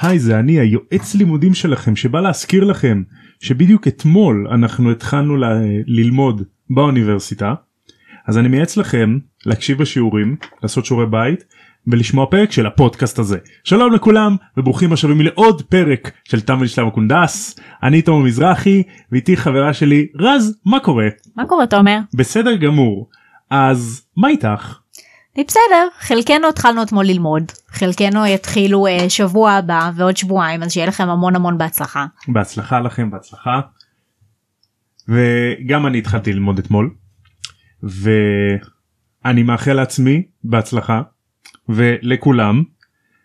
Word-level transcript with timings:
היי 0.00 0.18
זה 0.18 0.38
אני 0.38 0.60
היועץ 0.60 1.14
לימודים 1.14 1.54
שלכם 1.54 1.96
שבא 1.96 2.20
להזכיר 2.20 2.64
לכם 2.64 3.02
שבדיוק 3.40 3.88
אתמול 3.88 4.48
אנחנו 4.50 4.90
התחלנו 4.90 5.36
ל- 5.36 5.44
ללמוד 5.86 6.42
באוניברסיטה. 6.70 7.54
אז 8.26 8.38
אני 8.38 8.48
מייעץ 8.48 8.76
לכם 8.76 9.18
להקשיב 9.46 9.78
בשיעורים 9.78 10.36
לעשות 10.62 10.84
שיעורי 10.86 11.06
בית 11.06 11.44
ולשמוע 11.86 12.26
פרק 12.26 12.52
של 12.52 12.66
הפודקאסט 12.66 13.18
הזה. 13.18 13.38
שלום 13.64 13.92
לכולם 13.92 14.36
וברוכים 14.56 14.92
השבים 14.92 15.20
לעוד 15.20 15.62
פרק 15.62 16.10
של 16.24 16.40
תם 16.40 16.58
ונשלם 16.60 16.86
הקונדס. 16.86 17.58
אני 17.82 18.02
תומר 18.02 18.24
מזרחי 18.24 18.82
ואיתי 19.12 19.36
חברה 19.36 19.72
שלי 19.72 20.06
רז 20.18 20.58
מה 20.66 20.80
קורה? 20.80 21.08
מה 21.36 21.44
קורה 21.46 21.66
תומר? 21.66 21.98
בסדר 22.14 22.56
גמור. 22.56 23.08
אז 23.50 24.06
מה 24.16 24.28
איתך 24.28 24.79
בסדר, 25.48 25.88
חלקנו 25.98 26.48
התחלנו 26.48 26.82
אתמול 26.82 27.04
ללמוד, 27.04 27.42
חלקנו 27.68 28.26
יתחילו 28.26 28.86
אה, 28.86 29.10
שבוע 29.10 29.52
הבא 29.52 29.90
ועוד 29.96 30.16
שבועיים 30.16 30.62
אז 30.62 30.72
שיהיה 30.72 30.86
לכם 30.86 31.08
המון 31.08 31.36
המון 31.36 31.58
בהצלחה. 31.58 32.06
בהצלחה 32.28 32.80
לכם 32.80 33.10
בהצלחה. 33.10 33.60
וגם 35.08 35.86
אני 35.86 35.98
התחלתי 35.98 36.32
ללמוד 36.32 36.58
אתמול 36.58 36.94
ואני 37.82 39.42
מאחל 39.42 39.72
לעצמי 39.72 40.22
בהצלחה 40.44 41.02
ולכולם 41.68 42.62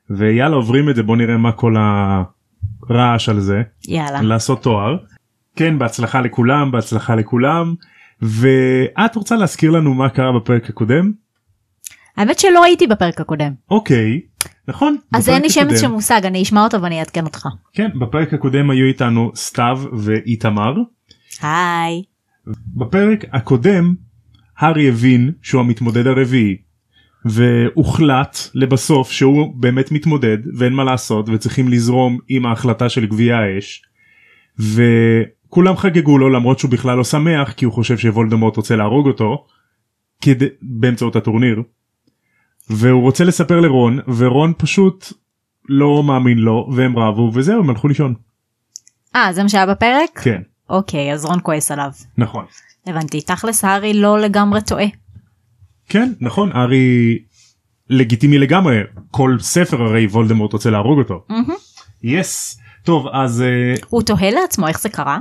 ויאללה 0.09 0.55
עוברים 0.55 0.89
את 0.89 0.95
זה 0.95 1.03
בוא 1.03 1.17
נראה 1.17 1.37
מה 1.37 1.51
כל 1.51 1.75
הרעש 2.89 3.29
על 3.29 3.39
זה 3.39 3.61
יאללה. 3.87 4.21
לעשות 4.21 4.63
תואר. 4.63 4.97
כן 5.55 5.79
בהצלחה 5.79 6.21
לכולם 6.21 6.71
בהצלחה 6.71 7.15
לכולם 7.15 7.75
ואת 8.21 9.15
רוצה 9.15 9.35
להזכיר 9.35 9.71
לנו 9.71 9.93
מה 9.93 10.09
קרה 10.09 10.39
בפרק 10.39 10.69
הקודם 10.69 11.11
האמת 12.17 12.39
שלא 12.39 12.63
הייתי 12.63 12.87
בפרק 12.87 13.21
הקודם, 13.21 13.53
אוקיי 13.71 14.21
נכון 14.67 14.97
אז 15.13 15.29
אין 15.29 15.41
לי 15.41 15.49
שמץ 15.49 15.81
של 15.81 15.87
מושג, 15.87 16.21
אני 16.25 16.41
אשמע 16.41 16.63
אותו 16.63 16.81
ואני 16.81 16.99
אעדכן 16.99 17.25
אותך. 17.25 17.47
כן 17.73 17.89
בפרק 17.99 18.33
הקודם 18.33 18.69
היו 18.69 18.85
איתנו 18.85 19.31
סתיו 19.35 19.79
ואיתמר 19.93 20.73
היי. 21.41 22.03
בפרק 22.75 23.25
הקודם 23.31 23.95
הארי 24.57 24.89
הבין 24.89 25.31
שהוא 25.41 25.61
המתמודד 25.61 26.07
הרביעי 26.07 26.57
והוחלט 27.25 28.37
לבסוף 28.53 29.11
שהוא 29.11 29.53
באמת 29.55 29.91
מתמודד 29.91 30.37
ואין 30.57 30.73
מה 30.73 30.83
לעשות 30.83 31.29
וצריכים 31.29 31.67
לזרום 31.67 32.19
עם 32.27 32.45
ההחלטה 32.45 32.89
של 32.89 33.05
גביע 33.05 33.37
האש 33.37 33.81
וכולם 34.59 35.77
חגגו 35.77 36.17
לו 36.17 36.29
למרות 36.29 36.59
שהוא 36.59 36.71
בכלל 36.71 36.97
לא 36.97 37.03
שמח 37.03 37.51
כי 37.51 37.65
הוא 37.65 37.73
חושב 37.73 37.97
שוולדמורט 37.97 38.55
רוצה 38.55 38.75
להרוג 38.75 39.07
אותו 39.07 39.45
כדי, 40.21 40.45
באמצעות 40.61 41.15
הטורניר 41.15 41.63
והוא 42.69 43.01
רוצה 43.01 43.23
לספר 43.23 43.59
לרון 43.59 43.99
ורון 44.17 44.53
פשוט 44.57 45.13
לא 45.69 46.03
מאמין 46.03 46.37
לו 46.37 46.69
והם 46.75 46.99
רבו 46.99 47.31
וזהו 47.33 47.59
הם 47.59 47.69
הלכו 47.69 47.87
לישון 47.87 48.13
אה 49.15 49.33
זה 49.33 49.43
מה 49.43 49.49
שהיה 49.49 49.65
בפרק? 49.65 50.19
כן 50.23 50.41
אוקיי 50.69 51.13
אז 51.13 51.25
רון 51.25 51.39
כועס 51.43 51.71
עליו. 51.71 51.91
נכון 52.17 52.45
הבנתי, 52.85 53.21
תכלס 53.21 53.63
הארי 53.63 53.93
לא 53.93 54.19
לגמרי 54.19 54.61
טועה. 54.61 54.85
כן 55.89 56.13
נכון 56.21 56.51
ארי 56.51 57.19
לגיטימי 57.89 58.37
לגמרי 58.37 58.79
כל 59.11 59.37
ספר 59.39 59.81
הרי 59.81 60.05
וולדמורט 60.05 60.53
רוצה 60.53 60.69
להרוג 60.69 60.99
אותו. 60.99 61.25
יס 62.03 62.59
טוב 62.83 63.07
אז 63.07 63.41
אה, 63.41 63.75
הוא 63.89 64.01
תוהה 64.03 64.31
לעצמו 64.31 64.67
איך 64.67 64.81
זה 64.81 64.89
קרה? 64.89 65.17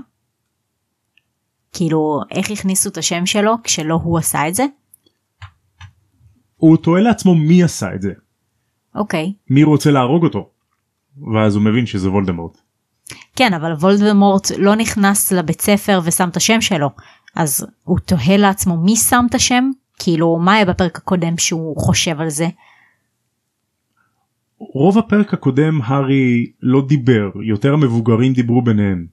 כאילו 1.72 2.20
איך 2.30 2.50
הכניסו 2.50 2.88
את 2.88 2.98
השם 2.98 3.26
שלו 3.26 3.54
כשלא 3.64 4.00
הוא 4.02 4.18
עשה 4.18 4.48
את 4.48 4.54
זה? 4.54 4.64
הוא 6.56 6.77
תוהה 6.77 7.02
לעצמו 7.02 7.34
מי 7.34 7.62
עשה 7.62 7.94
את 7.94 8.02
זה. 8.02 8.12
אוקיי. 8.94 9.33
מי 9.50 9.64
רוצה 9.64 9.91
להרוג 9.91 10.24
אותו? 10.24 10.50
ואז 11.34 11.56
הוא 11.56 11.62
מבין 11.62 11.86
שזה 11.86 12.11
וולדמורט. 12.11 12.58
כן 13.36 13.55
אבל 13.55 13.72
וולדמורט 13.72 14.50
לא 14.58 14.74
נכנס 14.74 15.33
לבית 15.33 15.61
ספר 15.61 16.00
ושם 16.05 16.28
את 16.28 16.36
השם 16.36 16.61
שלו. 16.61 16.91
אז 17.34 17.66
הוא 17.84 17.98
תוהה 17.98 18.36
לעצמו 18.36 18.77
מי 18.77 18.96
שם 18.96 19.24
את 19.30 19.34
השם? 19.34 19.70
כאילו 19.98 20.36
מה 20.36 20.55
היה 20.55 20.64
בפרק 20.64 20.98
הקודם 20.98 21.39
שהוא 21.39 21.77
חושב 21.80 22.20
על 22.20 22.30
זה? 22.30 22.48
רוב 24.58 24.98
הפרק 24.98 25.34
הקודם 25.34 25.80
הארי 25.84 26.52
לא 26.62 26.86
דיבר 26.89 27.30
יותר 27.46 27.73
המבוגרים 27.73 28.33
דיברו 28.33 28.62
ביניהם. 28.62 29.07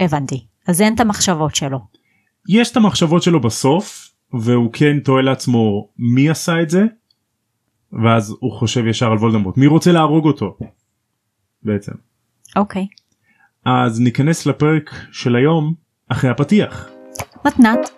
הבנתי. 0.00 0.46
אז 0.66 0.80
אין 0.80 0.94
את 0.94 1.00
המחשבות 1.00 1.54
שלו. 1.54 1.78
יש 2.48 2.70
את 2.70 2.76
המחשבות 2.76 3.22
שלו 3.22 3.40
בסוף 3.40 4.03
והוא 4.40 4.70
כן 4.72 5.00
תוהה 5.00 5.22
לעצמו 5.22 5.88
מי 5.98 6.30
עשה 6.30 6.62
את 6.62 6.70
זה 6.70 6.84
ואז 8.04 8.36
הוא 8.40 8.52
חושב 8.52 8.86
ישר 8.86 9.12
על 9.12 9.18
וולדמורט. 9.18 9.56
מי 9.56 9.66
רוצה 9.66 9.92
להרוג 9.92 10.26
אותו? 10.26 10.56
בעצם. 11.62 11.92
אוקיי. 12.56 12.86
אז 13.64 14.00
ניכנס 14.00 14.46
לפרק 14.46 14.90
של 15.12 15.36
היום 15.36 15.74
אחרי 16.08 16.30
הפתיח. 16.30 16.88
מתנת 17.46 17.90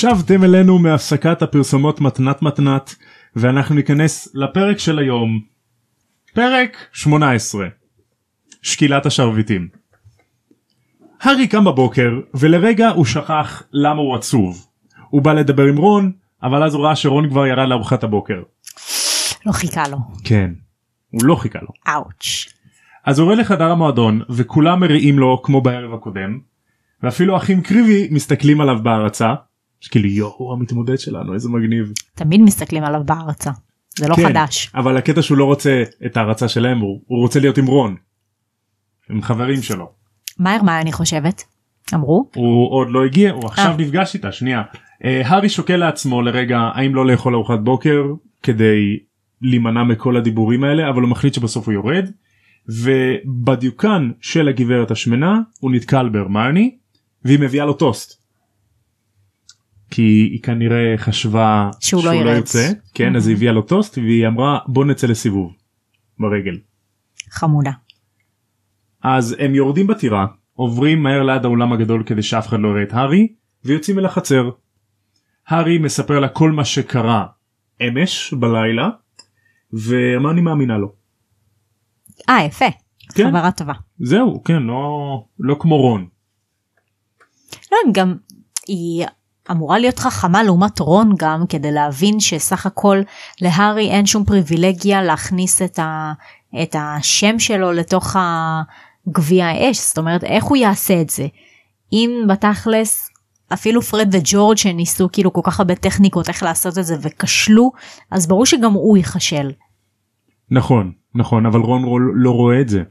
שבתם 0.00 0.44
אלינו 0.44 0.78
מהפסקת 0.78 1.42
הפרסומות 1.42 2.00
מתנת 2.00 2.42
מתנת 2.42 2.94
ואנחנו 3.36 3.74
ניכנס 3.74 4.28
לפרק 4.34 4.78
של 4.78 4.98
היום. 4.98 5.40
פרק 6.34 6.76
18 6.92 7.66
שקילת 8.62 9.06
השרביטים. 9.06 9.68
הארי 11.20 11.48
קם 11.48 11.64
בבוקר 11.64 12.10
ולרגע 12.34 12.88
הוא 12.88 13.04
שכח 13.04 13.62
למה 13.72 14.00
הוא 14.00 14.14
עצוב. 14.14 14.66
הוא 15.10 15.22
בא 15.22 15.32
לדבר 15.32 15.64
עם 15.64 15.76
רון 15.76 16.12
אבל 16.42 16.62
אז 16.62 16.74
הוא 16.74 16.84
ראה 16.84 16.96
שרון 16.96 17.30
כבר 17.30 17.46
ירד 17.46 17.68
לארוחת 17.68 18.04
הבוקר. 18.04 18.42
לא 19.46 19.52
חיכה 19.52 19.88
לו 19.88 19.98
כן. 20.24 20.50
הוא 21.10 21.24
לא 21.24 21.34
חיכה 21.34 21.58
לו. 21.62 21.94
אאוץ' 21.94 22.52
אז 23.04 23.18
הוא 23.18 23.26
עולה 23.26 23.40
לחדר 23.40 23.70
המועדון 23.70 24.20
וכולם 24.30 24.80
מריעים 24.80 25.18
לו 25.18 25.42
כמו 25.42 25.60
בערב 25.60 25.94
הקודם 25.94 26.38
ואפילו 27.02 27.36
אחים 27.36 27.62
קריבי 27.62 28.08
מסתכלים 28.10 28.60
עליו 28.60 28.78
בהערצה. 28.82 29.34
כאילו 29.90 30.08
יואו 30.08 30.34
הוא 30.38 30.52
המתמודד 30.52 30.98
שלנו 30.98 31.34
איזה 31.34 31.48
מגניב. 31.48 31.92
תמיד 32.14 32.40
מסתכלים 32.40 32.84
עליו 32.84 33.00
בהערצה 33.04 33.50
זה 33.98 34.08
לא 34.08 34.16
כן, 34.16 34.28
חדש 34.28 34.70
אבל 34.74 34.96
הקטע 34.96 35.22
שהוא 35.22 35.38
לא 35.38 35.44
רוצה 35.44 35.82
את 36.06 36.16
ההערצה 36.16 36.48
שלהם 36.48 36.78
הוא, 36.78 37.00
הוא 37.06 37.18
רוצה 37.18 37.40
להיות 37.40 37.58
עם 37.58 37.66
רון. 37.66 37.96
עם 39.10 39.22
חברים 39.22 39.62
שלו. 39.62 39.90
מה 40.38 40.54
הרמיוני 40.54 40.92
חושבת? 40.92 41.44
אמרו? 41.94 42.30
הוא 42.34 42.72
עוד 42.72 42.90
לא 42.90 43.04
הגיע 43.04 43.32
הוא 43.32 43.46
עכשיו 43.46 43.70
אה. 43.70 43.76
נפגש 43.76 44.14
איתה 44.14 44.32
שנייה. 44.32 44.62
אה, 45.04 45.22
הארי 45.24 45.48
שוקל 45.48 45.76
לעצמו 45.76 46.22
לרגע 46.22 46.58
האם 46.74 46.94
לא 46.94 47.06
לאכול 47.06 47.34
ארוחת 47.34 47.58
בוקר 47.58 48.02
כדי 48.42 48.98
להימנע 49.42 49.82
מכל 49.82 50.16
הדיבורים 50.16 50.64
האלה 50.64 50.88
אבל 50.88 51.02
הוא 51.02 51.10
מחליט 51.10 51.34
שבסוף 51.34 51.66
הוא 51.66 51.74
יורד. 51.74 52.10
ובדיוקן 52.68 54.10
של 54.20 54.48
הגברת 54.48 54.90
השמנה 54.90 55.40
הוא 55.60 55.70
נתקל 55.70 56.08
בהרמיוני 56.08 56.76
והיא 57.24 57.38
מביאה 57.38 57.64
לו 57.64 57.72
טוסט. 57.72 58.25
כי 59.90 60.02
היא 60.02 60.42
כנראה 60.42 60.94
חשבה 60.96 61.70
שהוא 61.80 62.04
לא 62.04 62.14
ירד. 62.14 62.36
יוצא 62.36 62.72
כן 62.94 63.16
אז 63.16 63.26
היא 63.26 63.36
הביאה 63.36 63.52
לו 63.52 63.62
טוסט 63.62 63.98
והיא 63.98 64.26
אמרה 64.26 64.58
בוא 64.66 64.84
נצא 64.84 65.06
לסיבוב 65.06 65.52
ברגל. 66.18 66.58
חמודה. 67.30 67.70
אז 69.02 69.36
הם 69.38 69.54
יורדים 69.54 69.86
בטירה 69.86 70.26
עוברים 70.52 71.02
מהר 71.02 71.22
ליד 71.22 71.44
האולם 71.44 71.72
הגדול 71.72 72.02
כדי 72.06 72.22
שאף 72.22 72.46
אחד 72.48 72.60
לא 72.60 72.68
יראה 72.68 72.82
את 72.82 72.92
הארי 72.92 73.28
ויוצאים 73.64 73.98
אל 73.98 74.04
החצר. 74.04 74.50
הארי 75.48 75.78
מספר 75.78 76.20
לה 76.20 76.28
כל 76.28 76.50
מה 76.50 76.64
שקרה 76.64 77.26
אמש 77.88 78.34
בלילה 78.34 78.88
והרמיוני 79.72 80.40
מאמינה 80.40 80.78
לו. 80.78 80.92
אה 82.28 82.44
יפה. 82.44 82.66
כן. 83.14 83.28
חברה 83.28 83.52
טובה. 83.52 83.72
זהו 83.98 84.44
כן 84.44 84.62
לא 84.62 85.24
לא 85.38 85.56
כמו 85.60 85.76
רון. 85.76 86.08
לא 87.72 87.78
גם 87.92 88.14
היא 88.68 89.06
אמורה 89.50 89.78
להיות 89.78 89.98
חכמה 89.98 90.42
לעומת 90.42 90.78
רון 90.78 91.14
גם 91.18 91.44
כדי 91.48 91.72
להבין 91.72 92.20
שסך 92.20 92.66
הכל 92.66 93.00
להארי 93.40 93.90
אין 93.90 94.06
שום 94.06 94.24
פריבילגיה 94.24 95.02
להכניס 95.02 95.62
את, 95.62 95.78
ה, 95.78 96.12
את 96.62 96.76
השם 96.78 97.38
שלו 97.38 97.72
לתוך 97.72 98.16
הגביע 98.18 99.46
האש 99.46 99.88
זאת 99.88 99.98
אומרת 99.98 100.24
איך 100.24 100.44
הוא 100.44 100.56
יעשה 100.56 101.00
את 101.00 101.10
זה 101.10 101.26
אם 101.92 102.10
בתכלס 102.28 103.10
אפילו 103.52 103.82
פרד 103.82 104.08
וג'ורג' 104.12 104.56
שניסו 104.56 105.08
כאילו 105.12 105.32
כל 105.32 105.40
כך 105.44 105.60
הרבה 105.60 105.74
טכניקות 105.74 106.28
איך 106.28 106.42
לעשות 106.42 106.78
את 106.78 106.84
זה 106.84 106.96
וכשלו 107.00 107.72
אז 108.10 108.26
ברור 108.26 108.46
שגם 108.46 108.72
הוא 108.72 108.96
ייכשל. 108.96 109.50
נכון 110.50 110.92
נכון 111.14 111.46
אבל 111.46 111.60
רון 111.60 111.84
רול 111.84 112.12
לא 112.14 112.30
רואה 112.30 112.60
את 112.60 112.68
זה. 112.68 112.82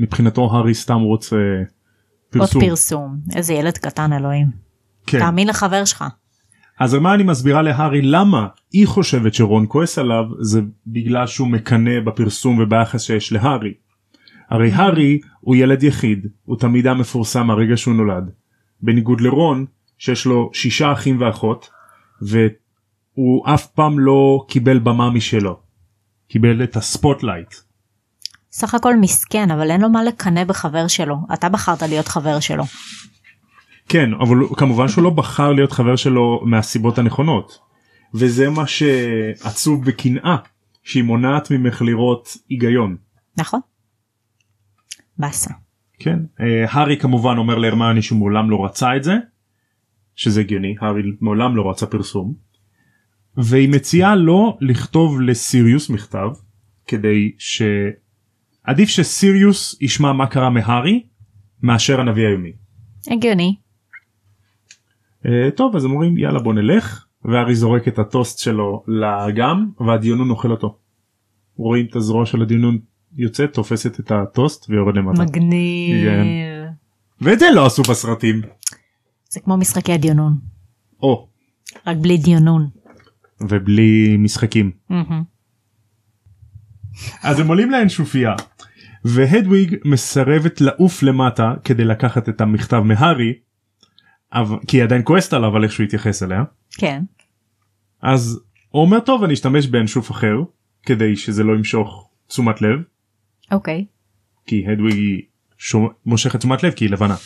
מבחינתו 0.00 0.48
הארי 0.52 0.74
סתם 0.74 1.00
רוצה 1.00 1.36
עוד 1.36 2.48
פרסום. 2.48 2.60
פרסום 2.60 3.16
איזה 3.36 3.54
ילד 3.54 3.78
קטן 3.78 4.12
אלוהים 4.12 4.63
כן. 5.06 5.18
תאמין 5.18 5.48
לחבר 5.48 5.84
שלך. 5.84 6.04
אז 6.80 6.94
הרמני 6.94 7.22
מסבירה 7.22 7.62
להארי 7.62 8.02
למה 8.02 8.46
היא 8.72 8.86
חושבת 8.86 9.34
שרון 9.34 9.66
כועס 9.68 9.98
עליו 9.98 10.24
זה 10.40 10.60
בגלל 10.86 11.26
שהוא 11.26 11.48
מקנא 11.48 12.00
בפרסום 12.00 12.58
וביחס 12.58 13.02
שיש 13.02 13.32
להארי. 13.32 13.74
הרי 14.50 14.72
הארי 14.72 15.20
הוא 15.40 15.56
ילד 15.56 15.82
יחיד 15.82 16.26
הוא 16.44 16.56
תמיד 16.58 16.86
היה 16.86 16.94
מפורסם 16.94 17.46
מהרגע 17.46 17.76
שהוא 17.76 17.94
נולד. 17.94 18.30
בניגוד 18.80 19.20
לרון 19.20 19.66
שיש 19.98 20.26
לו 20.26 20.50
שישה 20.52 20.92
אחים 20.92 21.20
ואחות 21.20 21.70
והוא 22.22 23.46
אף 23.54 23.66
פעם 23.66 23.98
לא 23.98 24.44
קיבל 24.48 24.78
במה 24.78 25.10
משלו. 25.10 25.58
קיבל 26.28 26.64
את 26.64 26.76
ה 26.76 26.83
spotlight. 26.83 27.54
סך 28.52 28.74
הכל 28.74 28.96
מסכן 28.96 29.50
אבל 29.50 29.70
אין 29.70 29.80
לו 29.80 29.88
מה 29.88 30.04
לקנא 30.04 30.44
בחבר 30.44 30.86
שלו 30.86 31.16
אתה 31.34 31.48
בחרת 31.48 31.82
להיות 31.82 32.08
חבר 32.08 32.40
שלו. 32.40 32.64
כן 33.88 34.10
אבל 34.14 34.36
כמובן 34.56 34.88
שהוא 34.88 35.04
לא 35.04 35.10
בחר 35.10 35.52
להיות 35.52 35.72
חבר 35.72 35.96
שלו 35.96 36.42
מהסיבות 36.44 36.98
הנכונות. 36.98 37.58
וזה 38.14 38.50
מה 38.50 38.66
שעצוב 38.66 39.84
בקנאה 39.84 40.36
שהיא 40.82 41.02
מונעת 41.02 41.50
ממך 41.50 41.82
לראות 41.82 42.36
היגיון. 42.48 42.96
נכון? 43.36 43.60
באסה. 45.18 45.50
כן 45.98 46.18
אה, 46.40 46.64
הארי 46.70 46.96
כמובן 46.96 47.38
אומר 47.38 47.58
להרמני 47.58 48.02
שהוא 48.02 48.18
מעולם 48.18 48.50
לא 48.50 48.64
רצה 48.64 48.96
את 48.96 49.04
זה 49.04 49.14
שזה 50.16 50.40
הגיוני 50.40 50.74
הארי 50.80 51.02
מעולם 51.20 51.56
לא 51.56 51.70
רצה 51.70 51.86
פרסום. 51.86 52.34
והיא 53.36 53.68
מציעה 53.68 54.14
לו 54.16 54.58
לכתוב 54.60 55.20
לסיריוס 55.20 55.90
מכתב 55.90 56.28
כדי 56.86 57.32
שעדיף 57.38 58.88
שסיריוס 58.88 59.76
ישמע 59.80 60.12
מה 60.12 60.26
קרה 60.26 60.50
מהארי 60.50 61.06
מאשר 61.62 62.00
הנביא 62.00 62.26
היומי. 62.26 62.52
הגיוני. 63.10 63.56
אה, 65.26 65.50
טוב 65.50 65.76
אז 65.76 65.84
הם 65.84 65.90
אומרים 65.90 66.18
יאללה 66.18 66.38
בוא 66.38 66.54
נלך 66.54 67.04
והארי 67.24 67.54
זורק 67.54 67.88
את 67.88 67.98
הטוסט 67.98 68.38
שלו 68.38 68.84
לאגם 68.86 69.66
והדיונון 69.86 70.30
אוכל 70.30 70.50
אותו. 70.50 70.78
רואים 71.56 71.86
את 71.90 71.96
הזרוע 71.96 72.26
של 72.26 72.42
הדיונון 72.42 72.78
יוצאת 73.16 73.52
תופסת 73.52 74.00
את 74.00 74.12
הטוסט 74.12 74.70
ויורד 74.70 74.96
למטה. 74.96 75.22
מגניב. 75.22 76.04
כן. 76.04 76.26
ואת 77.20 77.38
זה 77.38 77.46
לא 77.54 77.66
עשו 77.66 77.82
בסרטים. 77.82 78.40
זה 79.30 79.40
כמו 79.40 79.56
משחקי 79.56 79.92
הדיונון 79.92 80.32
או 81.02 81.28
רק 81.86 81.96
בלי 81.96 82.18
דיונון. 82.18 82.68
ובלי 83.40 84.16
משחקים. 84.18 84.70
אז 87.22 87.40
הם 87.40 87.48
עולים 87.48 87.70
לאנשופיה 87.70 88.34
והדוויג 89.04 89.76
מסרבת 89.84 90.60
לעוף 90.60 91.02
למטה 91.02 91.54
כדי 91.64 91.84
לקחת 91.84 92.28
את 92.28 92.40
המכתב 92.40 92.80
מהארי 92.84 93.32
אבל 94.34 94.56
כי 94.66 94.76
היא 94.76 94.84
עדיין 94.84 95.02
כועסת 95.04 95.32
עליו 95.32 95.56
על 95.56 95.64
איך 95.64 95.72
שהוא 95.72 95.84
התייחס 95.84 96.22
אליה 96.22 96.44
כן. 96.70 97.02
אז 98.02 98.40
הוא 98.68 98.82
אומר 98.82 99.00
טוב 99.00 99.24
אני 99.24 99.34
אשתמש 99.34 99.66
באנשוף 99.66 100.10
אחר 100.10 100.36
כדי 100.82 101.16
שזה 101.16 101.42
לא 101.42 101.52
ימשוך 101.52 102.10
תשומת 102.28 102.62
לב 102.62 102.78
אוקיי. 103.52 103.86
כי 104.46 104.66
הדוויג 104.66 104.94
היא 104.94 105.22
שומ... 105.58 105.88
מושכת 106.06 106.38
תשומת 106.38 106.62
לב 106.62 106.72
כי 106.72 106.84
היא 106.84 106.90
לבנה. 106.90 107.16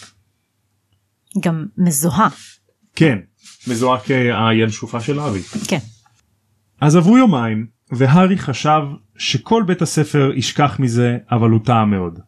גם 1.40 1.66
מזוהה. 1.78 2.28
כן 2.96 3.18
מזוהה 3.68 4.00
כהינשופה 4.00 5.00
של 5.00 5.18
הארי. 5.18 5.42
כן. 5.68 5.78
אז 6.80 6.96
עברו 6.96 7.18
יומיים 7.18 7.66
והארי 7.90 8.38
חשב 8.38 8.80
שכל 9.18 9.62
בית 9.66 9.82
הספר 9.82 10.30
ישכח 10.36 10.80
מזה 10.80 11.18
אבל 11.30 11.50
הוא 11.50 11.60
טעה 11.64 11.84
מאוד. 11.84 12.18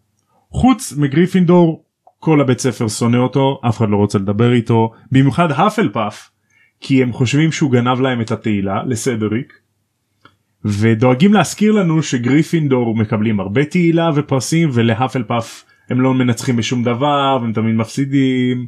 חוץ 0.50 0.92
מגריפינדור 0.92 1.84
כל 2.20 2.40
הבית 2.40 2.58
ספר 2.58 2.88
שונא 2.88 3.16
אותו 3.16 3.60
אף 3.68 3.76
אחד 3.76 3.88
לא 3.88 3.96
רוצה 3.96 4.18
לדבר 4.18 4.52
איתו 4.52 4.92
במיוחד 5.12 5.50
האפל 5.50 5.88
פאף 5.88 6.30
כי 6.80 7.02
הם 7.02 7.12
חושבים 7.12 7.52
שהוא 7.52 7.72
גנב 7.72 8.00
להם 8.00 8.20
את 8.20 8.30
התהילה 8.30 8.82
לסדריק. 8.86 9.52
ודואגים 10.64 11.34
להזכיר 11.34 11.72
לנו 11.72 12.02
שגריפינדור 12.02 12.96
מקבלים 12.96 13.40
הרבה 13.40 13.64
תהילה 13.64 14.10
ופרסים 14.14 14.70
ולהאפל 14.72 15.22
פאף 15.22 15.64
הם 15.90 16.00
לא 16.00 16.14
מנצחים 16.14 16.56
בשום 16.56 16.84
דבר 16.84 17.38
והם 17.42 17.52
תמיד 17.52 17.74
מפסידים. 17.74 18.66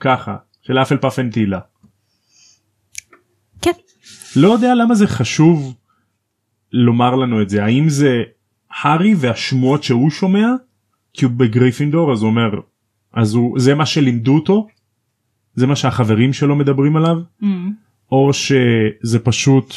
ככה 0.00 0.36
שלאפל 0.62 0.96
פאף 0.96 1.18
אין 1.18 1.30
תהילה. 1.30 1.60
כן. 3.62 3.70
לא 4.36 4.48
יודע 4.48 4.74
למה 4.74 4.94
זה 4.94 5.06
חשוב 5.06 5.74
לומר 6.72 7.14
לנו 7.14 7.42
את 7.42 7.48
זה 7.48 7.64
האם 7.64 7.88
זה 7.88 8.22
הארי 8.70 9.14
והשמועות 9.16 9.82
שהוא 9.82 10.10
שומע 10.10 10.48
כי 11.12 11.24
הוא 11.24 11.32
בגריפינדור 11.32 12.12
אז 12.12 12.22
הוא 12.22 12.30
אומר 12.30 12.50
אז 13.12 13.34
הוא 13.34 13.60
זה 13.60 13.74
מה 13.74 13.86
שלימדו 13.86 14.34
אותו 14.34 14.68
זה 15.54 15.66
מה 15.66 15.76
שהחברים 15.76 16.32
שלו 16.32 16.56
מדברים 16.56 16.96
עליו 16.96 17.16
מהמם. 17.40 17.74
או 18.12 18.30
שזה 18.32 19.18
פשוט 19.24 19.74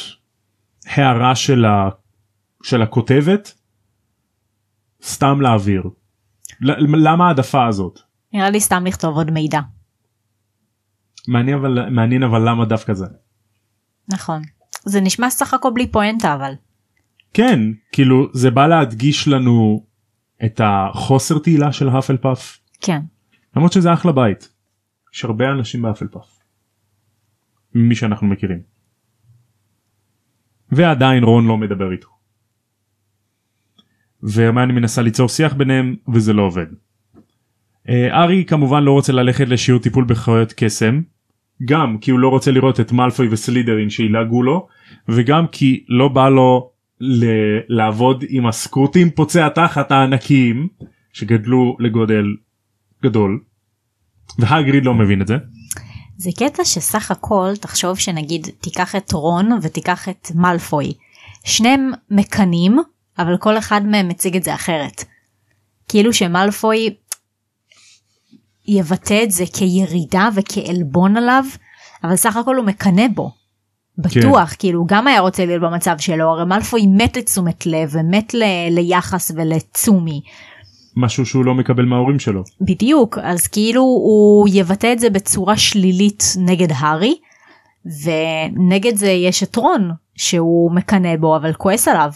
הערה 0.86 1.34
של, 1.34 1.64
ה, 1.64 1.88
של 2.62 2.82
הכותבת 2.82 3.54
סתם 5.02 5.40
להעביר. 5.40 5.82
למה 6.60 7.28
העדפה 7.28 7.66
הזאת? 7.66 8.00
נראה 8.32 8.50
לי 8.50 8.60
סתם 8.60 8.86
לכתוב 8.86 9.16
עוד 9.16 9.30
מידע. 9.30 9.60
מעניין 11.28 11.58
אבל 11.58 11.90
מעניין 11.90 12.22
אבל 12.22 12.48
למה 12.48 12.64
דווקא 12.64 12.94
זה. 12.94 13.06
נכון. 14.08 14.42
זה 14.84 15.00
נשמע 15.00 15.30
סך 15.30 15.54
הכל 15.54 15.70
בלי 15.74 15.86
פואנטה 15.86 16.34
אבל. 16.34 16.52
כן 17.34 17.60
כאילו 17.92 18.28
זה 18.32 18.50
בא 18.50 18.66
להדגיש 18.66 19.28
לנו 19.28 19.85
את 20.44 20.60
החוסר 20.64 21.38
תהילה 21.38 21.72
של 21.72 21.88
האפל 21.88 22.16
פאף 22.16 22.58
כן. 22.80 23.00
למרות 23.56 23.72
שזה 23.72 23.92
אחלה 23.92 24.12
בית. 24.12 24.52
יש 25.14 25.24
הרבה 25.24 25.50
אנשים 25.50 25.82
באפל 25.82 26.06
פאף. 26.06 26.38
מי 27.74 27.94
שאנחנו 27.94 28.26
מכירים. 28.26 28.60
ועדיין 30.72 31.24
רון 31.24 31.46
לא 31.46 31.56
מדבר 31.56 31.92
איתו. 31.92 32.08
והרמני 34.22 34.72
מנסה 34.72 35.02
ליצור 35.02 35.28
שיח 35.28 35.54
ביניהם 35.54 35.96
וזה 36.14 36.32
לא 36.32 36.42
עובד. 36.42 36.66
אה, 37.88 38.22
ארי 38.22 38.44
כמובן 38.44 38.82
לא 38.82 38.92
רוצה 38.92 39.12
ללכת 39.12 39.48
לשיעור 39.48 39.80
טיפול 39.80 40.04
בחיות 40.04 40.52
קסם. 40.56 41.00
גם 41.64 41.98
כי 41.98 42.10
הוא 42.10 42.18
לא 42.18 42.28
רוצה 42.28 42.50
לראות 42.50 42.80
את 42.80 42.92
מאלפוי 42.92 43.28
וסלידרין 43.30 43.90
שילעגו 43.90 44.42
לו 44.42 44.68
וגם 45.08 45.46
כי 45.46 45.84
לא 45.88 46.08
בא 46.08 46.28
לו 46.28 46.70
ל- 47.00 47.58
לעבוד 47.68 48.24
עם 48.28 48.46
הסקרוטים 48.46 49.10
פוצעי 49.10 49.42
התחת 49.42 49.92
הענקיים 49.92 50.68
שגדלו 51.12 51.76
לגודל 51.80 52.24
גדול. 53.02 53.40
והגריד 54.38 54.84
לא 54.84 54.94
מבין 54.94 55.22
את 55.22 55.26
זה. 55.26 55.36
זה 56.16 56.30
קטע 56.38 56.64
שסך 56.64 57.10
הכל 57.10 57.52
תחשוב 57.60 57.98
שנגיד 57.98 58.46
תיקח 58.60 58.96
את 58.96 59.12
רון 59.12 59.58
ותיקח 59.62 60.08
את 60.08 60.28
מאלפוי. 60.34 60.92
שניהם 61.44 61.90
מקנאים 62.10 62.76
אבל 63.18 63.36
כל 63.36 63.58
אחד 63.58 63.86
מהם 63.86 64.08
מציג 64.08 64.36
את 64.36 64.42
זה 64.42 64.54
אחרת. 64.54 65.04
כאילו 65.88 66.12
שמאלפוי 66.12 66.94
יבטא 68.68 69.22
את 69.22 69.30
זה 69.30 69.44
כירידה 69.54 70.28
וכעלבון 70.34 71.16
עליו 71.16 71.44
אבל 72.04 72.16
סך 72.16 72.36
הכל 72.36 72.56
הוא 72.56 72.66
מקנא 72.66 73.08
בו. 73.14 73.32
בטוח 73.98 74.54
כאילו 74.58 74.78
הוא 74.78 74.88
גם 74.88 75.06
היה 75.06 75.20
רוצה 75.20 75.46
להיות 75.46 75.62
במצב 75.62 75.96
שלו 75.98 76.24
הרי 76.24 76.44
מאלפוי 76.44 76.86
מת 76.86 77.16
לתשומת 77.16 77.66
לב 77.66 77.90
ומת 77.92 78.34
ל- 78.34 78.68
ליחס 78.70 79.32
ולצומי 79.36 80.20
משהו 80.96 81.26
שהוא 81.26 81.44
לא 81.44 81.54
מקבל 81.54 81.84
מההורים 81.84 82.18
שלו. 82.18 82.42
בדיוק 82.60 83.18
אז 83.22 83.46
כאילו 83.46 83.80
הוא 83.80 84.48
יבטא 84.52 84.92
את 84.92 84.98
זה 84.98 85.10
בצורה 85.10 85.56
שלילית 85.56 86.24
נגד 86.38 86.68
הארי 86.76 87.14
ונגד 87.86 88.94
זה 88.96 89.10
יש 89.10 89.42
את 89.42 89.56
רון 89.56 89.90
שהוא 90.14 90.72
מקנא 90.72 91.16
בו 91.16 91.36
אבל 91.36 91.52
כועס 91.52 91.88
עליו 91.88 92.10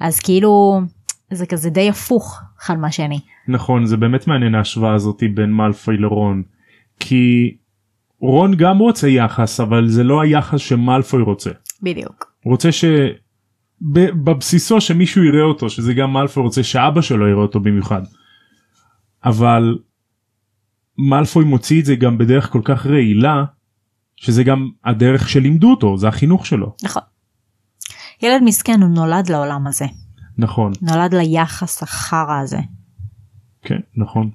אז 0.00 0.20
כאילו 0.20 0.80
זה 1.30 1.46
כזה 1.46 1.70
די 1.70 1.88
הפוך 1.88 2.40
אחד 2.60 2.78
מהשני 2.78 3.20
נכון 3.48 3.86
זה 3.86 3.96
באמת 3.96 4.26
מעניין 4.26 4.54
ההשוואה 4.54 4.94
הזאת 4.94 5.22
בין 5.34 5.50
מאלפוי 5.50 5.96
לרון. 5.96 6.42
כי 7.00 7.54
רון 8.20 8.54
גם 8.56 8.78
רוצה 8.78 9.08
יחס 9.08 9.60
אבל 9.60 9.88
זה 9.88 10.04
לא 10.04 10.20
היחס 10.20 10.60
שמאלפוי 10.60 11.22
רוצה. 11.22 11.50
בדיוק 11.82 12.32
הוא 12.42 12.52
רוצה 12.52 12.68
שבבסיסו 13.82 14.80
שמישהו 14.80 15.24
יראה 15.24 15.42
אותו 15.42 15.70
שזה 15.70 15.94
גם 15.94 16.12
מאלפוי 16.12 16.42
רוצה 16.42 16.62
שאבא 16.62 17.00
שלו 17.00 17.28
יראה 17.28 17.42
אותו 17.42 17.60
במיוחד. 17.60 18.02
אבל 19.24 19.78
מאלפוי 20.98 21.44
מוציא 21.44 21.80
את 21.80 21.84
זה 21.84 21.96
גם 21.96 22.18
בדרך 22.18 22.50
כל 22.50 22.60
כך 22.64 22.86
רעילה 22.86 23.44
שזה 24.16 24.44
גם 24.44 24.70
הדרך 24.84 25.28
שלימדו 25.28 25.70
אותו 25.70 25.98
זה 25.98 26.08
החינוך 26.08 26.46
שלו 26.46 26.76
נכון. 26.84 27.02
ילד 28.22 28.42
מסכן 28.44 28.82
הוא 28.82 28.90
נולד 28.90 29.30
לעולם 29.30 29.66
הזה 29.66 29.84
נכון 30.38 30.72
נולד 30.82 31.14
ליחס 31.14 31.82
החרא 31.82 32.40
הזה 32.40 32.58
כן 33.62 33.80
נכון. 33.96 34.30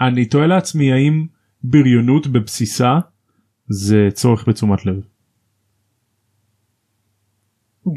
אני 0.00 0.24
תוהה 0.24 0.46
לעצמי 0.46 0.92
האם 0.92 1.26
בריונות 1.64 2.26
בבסיסה 2.26 2.98
זה 3.68 4.08
צורך 4.12 4.48
בתשומת 4.48 4.86
לב. 4.86 5.00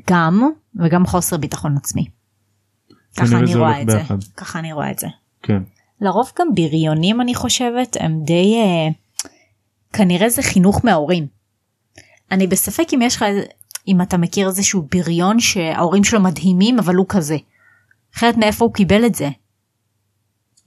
גם 0.09 0.41
וגם 0.75 1.05
חוסר 1.05 1.37
ביטחון 1.37 1.77
עצמי. 1.77 2.05
ככה 3.17 3.37
אני 3.37 3.53
זה 3.53 3.59
רואה 3.59 3.81
את 3.81 3.89
זה 3.89 3.97
ביחד. 3.97 4.23
ככה 4.37 4.59
אני 4.59 4.73
רואה 4.73 4.91
את 4.91 4.99
זה. 4.99 5.07
כן. 5.43 5.63
לרוב 6.01 6.31
גם 6.39 6.47
בריונים 6.55 7.21
אני 7.21 7.35
חושבת 7.35 7.97
הם 7.99 8.23
די 8.23 8.55
אה, 8.55 8.87
כנראה 9.93 10.29
זה 10.29 10.41
חינוך 10.41 10.85
מההורים. 10.85 11.27
אני 12.31 12.47
בספק 12.47 12.87
אם 12.93 13.01
יש 13.01 13.15
לך, 13.15 13.25
אם 13.87 14.01
אתה 14.01 14.17
מכיר 14.17 14.47
איזשהו 14.47 14.87
בריון 14.91 15.39
שההורים 15.39 16.03
שלו 16.03 16.19
מדהימים 16.19 16.79
אבל 16.79 16.95
הוא 16.95 17.05
כזה. 17.09 17.37
אחרת 18.15 18.37
מאיפה 18.37 18.65
הוא 18.65 18.73
קיבל 18.73 19.05
את 19.05 19.15
זה? 19.15 19.29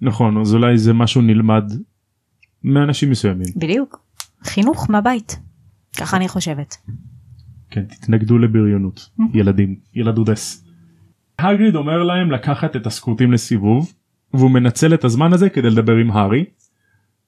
נכון 0.01 0.41
אז 0.41 0.55
אולי 0.55 0.79
זה 0.79 0.93
משהו 0.93 1.21
נלמד 1.21 1.73
מאנשים 2.65 3.11
מסוימים. 3.11 3.49
בדיוק. 3.57 4.03
חינוך 4.45 4.91
מהבית. 4.91 5.41
ככה 5.97 6.17
אני 6.17 6.29
חושבת. 6.29 6.77
כן 7.71 7.85
תתנגדו 7.85 8.39
לבריונות 8.39 9.11
ילדים 9.35 9.77
ילדודס. 9.95 10.65
הגריד 11.39 11.75
אומר 11.75 12.03
להם 12.03 12.31
לקחת 12.31 12.77
את 12.77 12.87
הסקרוטים 12.87 13.33
לסיבוב 13.33 13.93
והוא 14.35 14.51
מנצל 14.51 14.95
את 14.95 15.05
הזמן 15.05 15.33
הזה 15.33 15.51
כדי 15.51 15.71
לדבר 15.71 15.97
עם 15.97 16.11
הארי. 16.11 16.45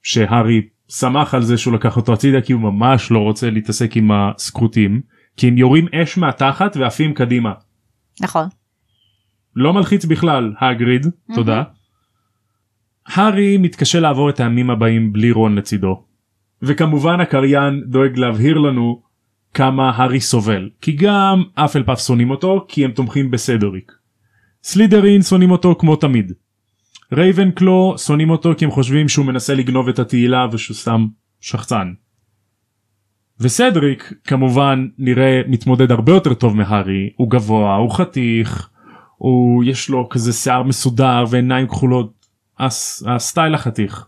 שהארי 0.02 0.62
שמח 0.88 1.34
על 1.34 1.42
זה 1.42 1.58
שהוא 1.58 1.74
לקח 1.74 1.96
אותו 1.96 2.12
הצידה 2.12 2.40
כי 2.40 2.52
הוא 2.52 2.60
ממש 2.60 3.10
לא 3.10 3.18
רוצה 3.18 3.50
להתעסק 3.50 3.96
עם 3.96 4.10
הסקרוטים 4.12 5.00
כי 5.36 5.48
הם 5.48 5.58
יורים 5.58 5.86
אש 5.94 6.18
מהתחת 6.18 6.76
ועפים 6.76 7.14
קדימה. 7.14 7.52
נכון. 8.20 8.48
לא 9.56 9.72
מלחיץ 9.72 10.04
בכלל 10.04 10.54
הגריד 10.60 11.06
תודה. 11.34 11.62
הארי 13.06 13.58
מתקשה 13.58 14.00
לעבור 14.00 14.30
את 14.30 14.40
הימים 14.40 14.70
הבאים 14.70 15.12
בלי 15.12 15.32
רון 15.32 15.54
לצידו. 15.54 16.04
וכמובן 16.62 17.20
הקריין 17.20 17.82
דואג 17.86 18.18
להבהיר 18.18 18.58
לנו 18.58 19.02
כמה 19.54 19.90
הארי 19.90 20.20
סובל 20.20 20.70
כי 20.80 20.92
גם 20.92 21.42
אפל 21.54 21.82
פאף 21.82 22.00
שונאים 22.00 22.30
אותו 22.30 22.64
כי 22.68 22.84
הם 22.84 22.90
תומכים 22.90 23.30
בסדריק. 23.30 23.92
סלידרין 24.62 25.22
שונאים 25.22 25.50
אותו 25.50 25.74
כמו 25.78 25.96
תמיד. 25.96 26.32
רייבן 27.12 27.50
קלו 27.50 27.94
שונאים 27.98 28.30
אותו 28.30 28.52
כי 28.58 28.64
הם 28.64 28.70
חושבים 28.70 29.08
שהוא 29.08 29.26
מנסה 29.26 29.54
לגנוב 29.54 29.88
את 29.88 29.98
התהילה 29.98 30.46
ושהוא 30.52 30.76
סתם 30.76 31.06
שחצן. 31.40 31.92
וסדריק 33.40 34.12
כמובן 34.24 34.86
נראה 34.98 35.40
מתמודד 35.48 35.90
הרבה 35.90 36.12
יותר 36.12 36.34
טוב 36.34 36.56
מהארי 36.56 37.10
הוא 37.16 37.30
גבוה 37.30 37.76
הוא 37.76 37.90
חתיך 37.90 38.68
הוא 39.16 39.64
יש 39.64 39.88
לו 39.88 40.08
כזה 40.08 40.32
שיער 40.32 40.62
מסודר 40.62 41.24
ועיניים 41.30 41.66
כחולות 41.66 42.21
הס, 42.58 43.02
הסטייל 43.06 43.54
החתיך. 43.54 44.06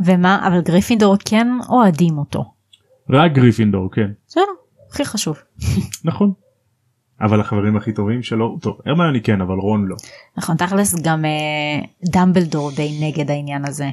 ומה 0.00 0.48
אבל 0.48 0.60
גריפינדור 0.60 1.16
כן 1.24 1.48
אוהדים 1.68 2.18
אותו. 2.18 2.44
רק 3.10 3.32
גריפינדור 3.32 3.90
כן 3.90 4.10
בסדר. 4.26 4.42
הכי 4.90 5.04
חשוב. 5.04 5.38
נכון. 6.04 6.32
אבל 7.20 7.40
החברים 7.40 7.76
הכי 7.76 7.92
טובים 7.92 8.22
שלו 8.22 8.58
טוב 8.62 8.78
הרמיוני 8.86 9.22
כן 9.22 9.40
אבל 9.40 9.54
רון 9.54 9.86
לא. 9.86 9.96
נכון 10.36 10.56
תכלס 10.56 10.94
גם 11.02 11.24
אה, 11.24 11.30
דמבלדור 12.12 12.70
די 12.76 12.98
נגד 13.02 13.30
העניין 13.30 13.64
הזה. 13.64 13.90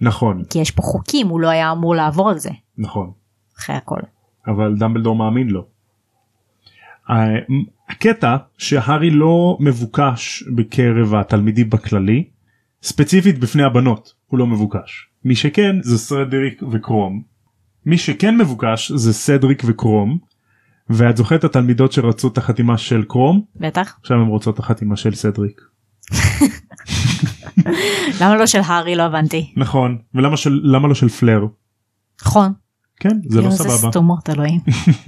נכון 0.00 0.44
כי 0.50 0.58
יש 0.58 0.70
פה 0.70 0.82
חוקים 0.82 1.28
הוא 1.28 1.40
לא 1.40 1.48
היה 1.48 1.72
אמור 1.72 1.94
לעבור 1.94 2.30
על 2.30 2.38
זה. 2.38 2.50
נכון 2.78 3.10
אחרי 3.58 3.76
הכל. 3.76 4.00
אבל 4.46 4.74
דמבלדור 4.78 5.16
מאמין 5.16 5.48
לו. 5.48 5.64
הקטע 7.88 8.36
שהארי 8.58 9.10
לא 9.10 9.56
מבוקש 9.60 10.44
בקרב 10.54 11.14
התלמידים 11.14 11.70
בכללי 11.70 12.24
ספציפית 12.82 13.38
בפני 13.38 13.62
הבנות 13.62 14.14
הוא 14.26 14.38
לא 14.38 14.46
מבוקש 14.46 15.08
מי 15.24 15.36
שכן 15.36 15.76
זה 15.82 15.98
סדריק 15.98 16.62
וקרום 16.72 17.22
מי 17.86 17.98
שכן 17.98 18.36
מבוקש 18.36 18.92
זה 18.92 19.12
סדריק 19.12 19.62
וקרום 19.66 20.18
ואת 20.90 21.16
זוכרת 21.16 21.40
את 21.40 21.44
התלמידות 21.44 21.92
שרצו 21.92 22.28
את 22.28 22.38
החתימה 22.38 22.78
של 22.78 23.04
קרום 23.04 23.44
בטח. 23.56 23.96
עכשיו 24.00 24.16
הם 24.16 24.26
רוצות 24.26 24.54
את 24.54 24.58
החתימה 24.58 24.96
של 24.96 25.14
סדריק 25.14 25.60
למה 28.20 28.36
לא 28.36 28.46
של 28.46 28.60
הארי 28.64 28.96
לא 28.96 29.02
הבנתי. 29.02 29.52
נכון 29.56 29.98
ולמה 30.14 30.36
של 30.36 30.60
למה 30.64 30.88
לא 30.88 30.94
של 30.94 31.08
פלר 31.08 31.46
נכון. 32.22 32.52
כן 32.96 33.18
זה 33.28 33.40
לא 33.40 33.44
יואו, 33.44 33.56
סבבה 33.56 33.90
סתומות 33.90 34.30
אלוהים. 34.30 34.60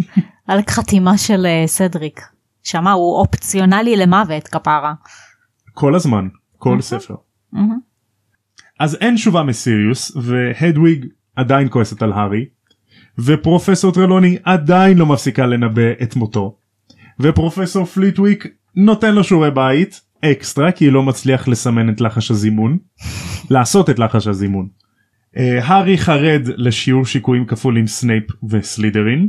על 0.49 0.61
חתימה 0.71 1.19
של 1.19 1.47
אה, 1.47 1.65
סדריק. 1.67 2.21
שמע 2.63 2.93
הוא 2.93 3.19
אופציונלי 3.19 3.97
למוות 3.97 4.49
כפרה. 4.49 4.95
כל 5.75 5.95
הזמן 5.95 6.29
כל 6.59 6.81
ספר. 6.81 7.15
אז 8.81 8.97
אין 9.01 9.15
תשובה 9.15 9.43
מסיריוס 9.43 10.17
והדוויג 10.17 11.07
עדיין 11.37 11.69
כועסת 11.71 12.03
על 12.03 12.13
הארי 12.13 12.45
ופרופסור 13.19 13.93
טרלוני 13.93 14.37
עדיין 14.45 14.99
לא 14.99 15.07
מפסיקה 15.07 15.47
לנבא 15.47 15.93
את 16.03 16.17
מותו 16.17 16.57
ופרופסור 17.21 17.85
פליטוויק 17.85 18.47
נותן 18.77 19.15
לו 19.15 19.25
שיעורי 19.25 19.51
בית 19.51 20.01
אקסטרה 20.25 20.73
כי 20.73 20.91
לא 20.91 21.03
מצליח 21.03 21.49
לסמן 21.49 21.89
את 21.89 22.01
לחש 22.01 22.31
הזימון 22.31 22.79
לעשות 23.51 23.91
את 23.91 23.99
לחש 23.99 24.27
הזימון. 24.27 24.69
אה, 25.37 25.65
הארי 25.65 25.99
חרד 25.99 26.49
לשיעור 26.57 27.07
שיקויים 27.07 27.47
כפול 27.47 27.77
עם 27.77 27.87
סנייפ 27.87 28.25
וסלידרין 28.51 29.29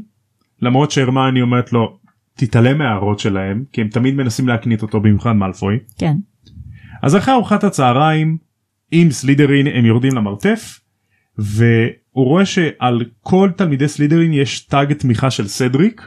למרות 0.62 0.92
שהרמני 0.92 1.42
אומרת 1.42 1.74
לו 1.74 1.98
תתעלם 2.38 2.78
מההערות 2.78 3.20
שלהם 3.20 3.64
כי 3.72 3.82
הם 3.82 3.88
תמיד 3.88 4.16
מנסים 4.16 4.48
להקניט 4.48 4.82
אותו 4.82 5.00
במיוחד 5.00 5.32
מאלפוי. 5.32 5.80
כן. 5.98 6.16
אז 7.06 7.16
אחרי 7.16 7.34
ארוחת 7.34 7.64
הצהריים 7.64 8.38
עם 8.92 9.12
סלידרין 9.12 9.68
הם 9.68 9.86
יורדים 9.86 10.16
למרתף 10.16 10.80
והוא 11.38 12.26
רואה 12.26 12.46
שעל 12.46 13.06
כל 13.22 13.52
תלמידי 13.58 13.88
סלידרין 13.88 14.34
יש 14.34 14.60
תג 14.60 14.94
תמיכה 14.94 15.32
של 15.32 15.48
סדריק 15.48 16.02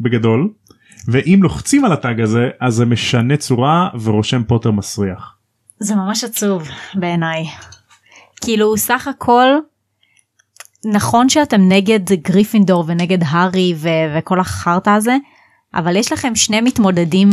בגדול 0.00 0.52
ואם 1.08 1.40
לוחצים 1.42 1.84
על 1.84 1.92
התג 1.92 2.20
הזה 2.20 2.48
אז 2.60 2.74
זה 2.74 2.84
משנה 2.84 3.36
צורה 3.36 3.88
ורושם 4.02 4.44
פוטר 4.44 4.70
מסריח. 4.70 5.36
זה 5.78 5.94
ממש 5.94 6.24
עצוב 6.24 6.68
בעיניי. 6.94 7.44
כאילו 8.40 8.76
סך 8.76 9.08
הכל 9.08 9.48
נכון 10.84 11.28
שאתם 11.28 11.68
נגד 11.68 12.12
גריפינדור 12.12 12.84
ונגד 12.86 13.18
הארי 13.22 13.74
ו- 13.76 14.18
וכל 14.18 14.40
החרטא 14.40 14.90
הזה 14.90 15.16
אבל 15.74 15.96
יש 15.96 16.12
לכם 16.12 16.34
שני 16.34 16.60
מתמודדים 16.60 17.30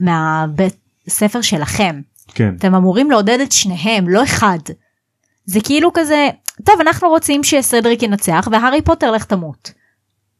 מהבית 0.00 0.76
ספר 1.08 1.40
שלכם 1.40 2.00
כן 2.34 2.54
אתם 2.58 2.74
אמורים 2.74 3.10
לעודד 3.10 3.38
את 3.42 3.52
שניהם 3.52 4.08
לא 4.08 4.24
אחד. 4.24 4.58
זה 5.44 5.60
כאילו 5.64 5.90
כזה 5.94 6.28
טוב 6.64 6.80
אנחנו 6.80 7.08
רוצים 7.08 7.44
שסדריק 7.44 8.02
ינצח 8.02 8.48
והארי 8.52 8.82
פוטר 8.82 9.10
לך 9.10 9.24
תמות. 9.24 9.72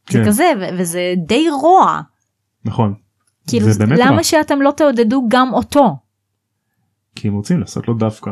זה 0.09 0.19
כן. 0.19 0.25
כזה 0.27 0.51
ו- 0.59 0.79
וזה 0.79 1.13
די 1.27 1.49
רוע 1.61 2.01
נכון. 2.65 2.93
כאילו 3.47 3.71
זה 3.71 3.79
באמת 3.85 3.99
למה 3.99 4.15
רע. 4.15 4.23
שאתם 4.23 4.61
לא 4.61 4.71
תעודדו 4.71 5.25
גם 5.27 5.53
אותו. 5.53 5.95
כי 7.15 7.27
הם 7.27 7.33
רוצים 7.33 7.59
לעשות 7.59 7.87
לו 7.87 7.93
דווקא. 7.93 8.31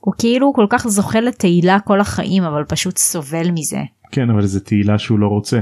הוא 0.00 0.14
כאילו 0.18 0.52
כל 0.54 0.66
כך 0.70 0.88
זוכה 0.88 1.20
לתהילה 1.20 1.80
כל 1.80 2.00
החיים 2.00 2.42
אבל 2.42 2.64
פשוט 2.64 2.96
סובל 2.96 3.50
מזה. 3.50 3.80
כן 4.12 4.30
אבל 4.30 4.46
זה 4.46 4.60
תהילה 4.60 4.98
שהוא 4.98 5.18
לא 5.18 5.26
רוצה. 5.26 5.60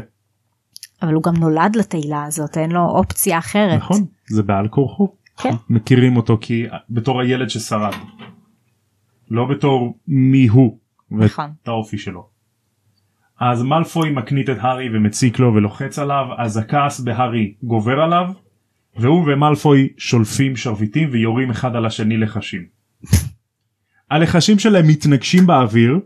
אבל 1.02 1.14
הוא 1.14 1.22
גם 1.22 1.36
נולד 1.36 1.76
לתהילה 1.76 2.24
הזאת 2.24 2.56
אין 2.58 2.70
לו 2.70 2.80
אופציה 2.80 3.38
אחרת. 3.38 3.78
נכון 3.80 4.06
זה 4.30 4.42
בעל 4.42 4.68
כורחו. 4.68 5.08
כן. 5.42 5.50
מכירים 5.70 6.16
אותו 6.16 6.38
כי 6.40 6.66
בתור 6.90 7.20
הילד 7.20 7.50
ששרד. 7.50 7.92
לא 9.30 9.44
בתור 9.44 9.98
מי 10.08 10.46
הוא. 10.46 10.78
נכון. 11.10 11.44
ואת 11.44 11.68
האופי 11.68 11.98
שלו. 11.98 12.28
אז 13.40 13.62
מאלפוי 13.62 14.10
מקנית 14.10 14.50
את 14.50 14.56
הארי 14.60 14.88
ומציק 14.96 15.38
לו 15.38 15.54
ולוחץ 15.54 15.98
עליו 15.98 16.26
אז 16.38 16.56
הכעס 16.56 17.00
בהארי 17.00 17.54
גובר 17.62 18.00
עליו 18.00 18.26
והוא 18.96 19.24
ומאלפוי 19.26 19.88
שולפים 19.98 20.56
שרביטים 20.56 21.08
ויורים 21.12 21.50
אחד 21.50 21.76
על 21.76 21.86
השני 21.86 22.16
לחשים. 22.16 22.66
הלחשים 24.10 24.58
שלהם 24.58 24.88
מתנגשים 24.88 25.46
באוויר 25.46 26.00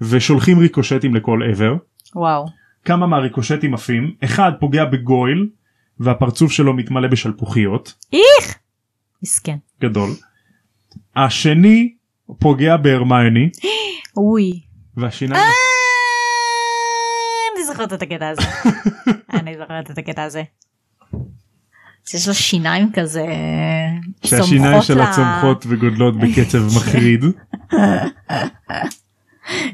ושולחים 0.00 0.58
ריקושטים 0.58 1.14
לכל 1.14 1.40
עבר. 1.50 1.74
וואו. 2.14 2.46
כמה 2.84 3.06
מהריקושטים 3.06 3.74
עפים 3.74 4.14
אחד 4.24 4.52
פוגע 4.60 4.84
בגויל 4.84 5.48
והפרצוף 6.00 6.52
שלו 6.52 6.72
מתמלא 6.74 7.08
בשלפוחיות 7.08 7.94
איך! 8.12 8.58
מסכן. 9.22 9.56
גדול. 9.80 10.10
השני 11.16 11.94
פוגע 12.38 12.76
בהרמיוני 12.76 13.50
אוי. 14.16 14.60
והשיניים 14.96 15.42
אה, 15.42 15.50
אני 17.56 17.64
זוכרת 17.66 17.92
את 17.92 18.02
הקטע 18.02 18.28
הזה. 18.28 18.42
אני 19.40 19.56
זוכרת 19.58 19.90
את 19.90 19.98
הקטע 19.98 20.22
הזה. 20.22 20.42
יש 22.14 22.28
לו 22.28 22.34
שיניים 22.34 22.90
כזה 22.94 23.24
שהשיניים 24.24 24.82
שלה 24.82 25.04
לה- 25.04 25.12
צומחות 25.12 25.64
וגודלות 25.68 26.14
בקצב 26.16 26.58
מחריד. 26.76 27.24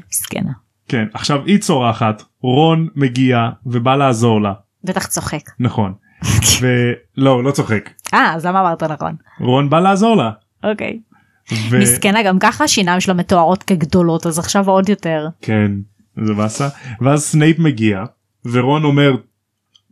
מסכנה. 0.09 0.51
כן 0.87 1.05
עכשיו 1.13 1.45
היא 1.45 1.57
צורחת 1.59 2.23
רון 2.41 2.87
מגיע 2.95 3.37
ובא 3.65 3.95
לעזור 3.95 4.41
לה 4.41 4.53
בטח 4.83 5.07
צוחק. 5.07 5.41
נכון 5.59 5.93
ולא 6.61 7.43
לא 7.43 7.51
צוחק 7.51 7.89
אה 8.13 8.33
אז 8.35 8.45
למה 8.45 8.61
אמרת 8.61 8.83
נכון? 8.83 9.15
רון 9.39 9.69
בא 9.69 9.79
לעזור 9.79 10.17
לה. 10.17 10.31
אוקיי. 10.63 10.99
ו- 11.69 11.79
מסכנה 11.79 12.23
גם 12.23 12.39
ככה 12.39 12.63
השיניים 12.63 12.99
שלה 12.99 13.13
מתוארות 13.13 13.63
כגדולות 13.63 14.25
אז 14.25 14.39
עכשיו 14.39 14.69
עוד 14.69 14.89
יותר. 14.89 15.27
כן 15.41 15.71
זה 16.25 16.33
באסה 16.33 16.67
ואז 17.01 17.21
סנייפ 17.23 17.59
מגיע 17.59 18.03
ורון 18.45 18.83
אומר 18.83 19.15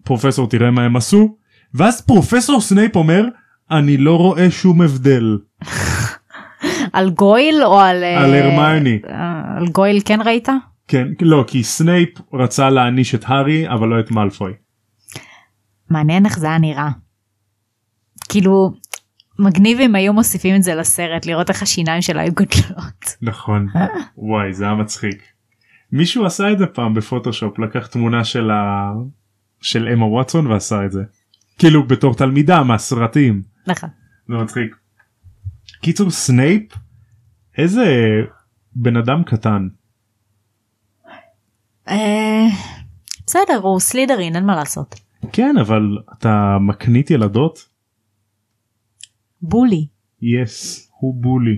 פרופסור 0.04 0.50
תראה 0.50 0.72
מה 0.72 0.84
הם 0.84 0.96
עשו 0.96 1.36
ואז 1.74 2.02
פרופסור 2.02 2.62
סנייפ 2.62 2.96
אומר 2.96 3.26
אני 3.72 3.98
לא 3.98 4.18
רואה 4.18 4.52
שום 4.52 4.82
הבדל 4.82 5.38
על 6.94 7.10
גויל 7.10 7.64
או 7.64 7.80
על... 7.80 8.04
אה, 8.04 8.24
על 8.24 8.34
הרמיוני. 8.34 9.00
אה, 9.10 9.58
על 9.58 9.68
גויל 9.68 10.02
כן 10.06 10.20
ראית? 10.26 10.50
כן 10.88 11.08
לא 11.22 11.44
כי 11.48 11.64
סנייפ 11.64 12.10
רצה 12.34 12.70
להעניש 12.70 13.16
את 13.16 13.24
הארי 13.28 13.70
אבל 13.70 13.88
לא 13.88 14.00
את 14.00 14.12
מאלפוי. 14.12 14.54
מעניין 15.90 16.26
איך 16.26 16.40
זה 16.40 16.48
היה 16.48 16.58
נראה. 16.58 16.90
כאילו 18.30 18.74
מגניב 19.40 19.80
אם 19.80 19.96
היו 19.96 20.14
מוסיפים 20.14 20.56
את 20.56 20.64
זה 20.64 20.76
לסרט 20.76 21.26
לראות 21.26 21.50
איך 21.50 21.64
השיניים 21.64 22.02
שלה 22.02 22.22
היו 22.22 22.32
גדלות. 22.34 23.06
נכון 23.22 23.68
וואי 24.18 24.54
זה 24.54 24.64
היה 24.64 24.74
מצחיק. 24.74 25.24
מישהו 25.92 26.26
עשה 26.26 26.52
את 26.52 26.58
זה 26.58 26.66
פעם 26.66 26.94
בפוטושופ 26.94 27.60
לקח 27.60 27.88
תמונה 27.88 28.24
של 28.24 28.52
ה... 28.52 28.92
של 29.62 29.88
אמה 29.94 30.06
וואטסון 30.06 30.48
ועשה 30.48 30.86
את 30.86 30.92
זה. 30.92 31.04
כאילו 31.58 31.88
בתור 31.88 32.16
תלמידה 32.16 32.64
מהסרטים. 32.64 33.42
נכון. 33.68 33.90
זה 34.28 34.34
מצחיק. 34.34 34.76
קיצור 35.82 36.12
סנייפ 36.12 36.74
איזה 37.58 37.86
בן 38.76 38.98
אדם 38.98 39.24
קטן. 39.24 39.68
אה, 41.88 42.46
בסדר 43.28 43.60
הוא 43.62 43.80
סלידרין 43.80 44.36
אין 44.36 44.46
מה 44.46 44.56
לעשות. 44.56 45.05
כן 45.34 45.56
אבל 45.62 45.98
אתה 46.20 46.58
מקניט 46.62 47.12
ילדות? 47.12 47.70
bully. 49.42 49.88
Yes 50.22 50.90
הוא 51.00 51.16
bully. 51.22 51.58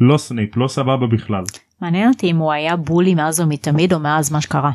לא 0.00 0.18
סנייפ 0.18 0.56
לא 0.56 0.68
סבבה 0.68 1.06
בכלל. 1.06 1.44
מעניין 1.80 2.08
אותי 2.08 2.30
אם 2.30 2.36
הוא 2.36 2.52
היה 2.52 2.76
bully 2.76 3.14
מאז 3.14 3.40
ומתמיד 3.40 3.92
או 3.92 3.98
מאז 4.00 4.32
מה 4.32 4.40
שקרה. 4.40 4.72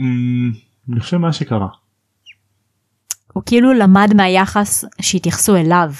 אמ, 0.00 0.52
אני 0.90 1.00
חושב 1.00 1.16
מה 1.16 1.32
שקרה. 1.32 1.68
הוא 3.32 3.42
כאילו 3.46 3.72
למד 3.72 4.14
מהיחס 4.16 4.84
שהתייחסו 5.00 5.56
אליו. 5.56 5.92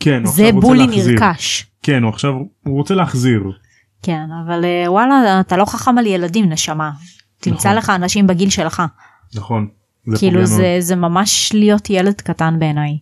כן 0.00 0.22
הוא 0.24 0.32
זה 0.32 0.42
עכשיו 0.42 0.54
רוצה 0.54 0.66
bully 0.68 0.86
להחזיר. 0.86 1.20
נרכש. 1.20 1.66
כן 1.82 2.02
הוא 2.02 2.10
עכשיו 2.10 2.32
הוא 2.62 2.76
רוצה 2.78 2.94
להחזיר. 2.94 3.42
כן 4.02 4.26
אבל 4.46 4.64
אה, 4.64 4.92
וואלה 4.92 5.40
אתה 5.40 5.56
לא 5.56 5.64
חכם 5.64 5.98
על 5.98 6.06
ילדים 6.06 6.48
נשמה. 6.52 6.90
תמצא 7.44 7.68
נכון. 7.68 7.78
לך 7.78 7.90
אנשים 7.90 8.26
בגיל 8.26 8.50
שלך. 8.50 8.82
נכון. 9.34 9.68
זה 10.06 10.16
כאילו. 10.18 10.46
זה 10.46 10.76
זה 10.80 10.96
ממש 10.96 11.50
להיות 11.54 11.90
ילד 11.90 12.20
קטן 12.20 12.58
בעיניי. 12.58 12.98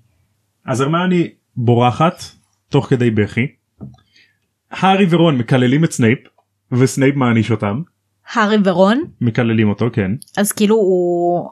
אז 0.67 0.81
הרמיוני 0.81 1.29
בורחת 1.57 2.23
תוך 2.69 2.87
כדי 2.87 3.11
בכי. 3.11 3.47
הארי 4.71 5.07
ורון 5.11 5.39
מקללים 5.39 5.85
את 5.85 5.93
סנייפ 5.93 6.19
וסנייפ 6.73 7.15
מעניש 7.17 7.51
אותם 7.51 7.83
הארי 8.33 8.57
ורון 8.65 9.05
מקללים 9.21 9.69
אותו 9.69 9.87
כן. 9.93 10.11
אז 10.37 10.53
כאילו 10.53 10.77
הוא 10.77 11.51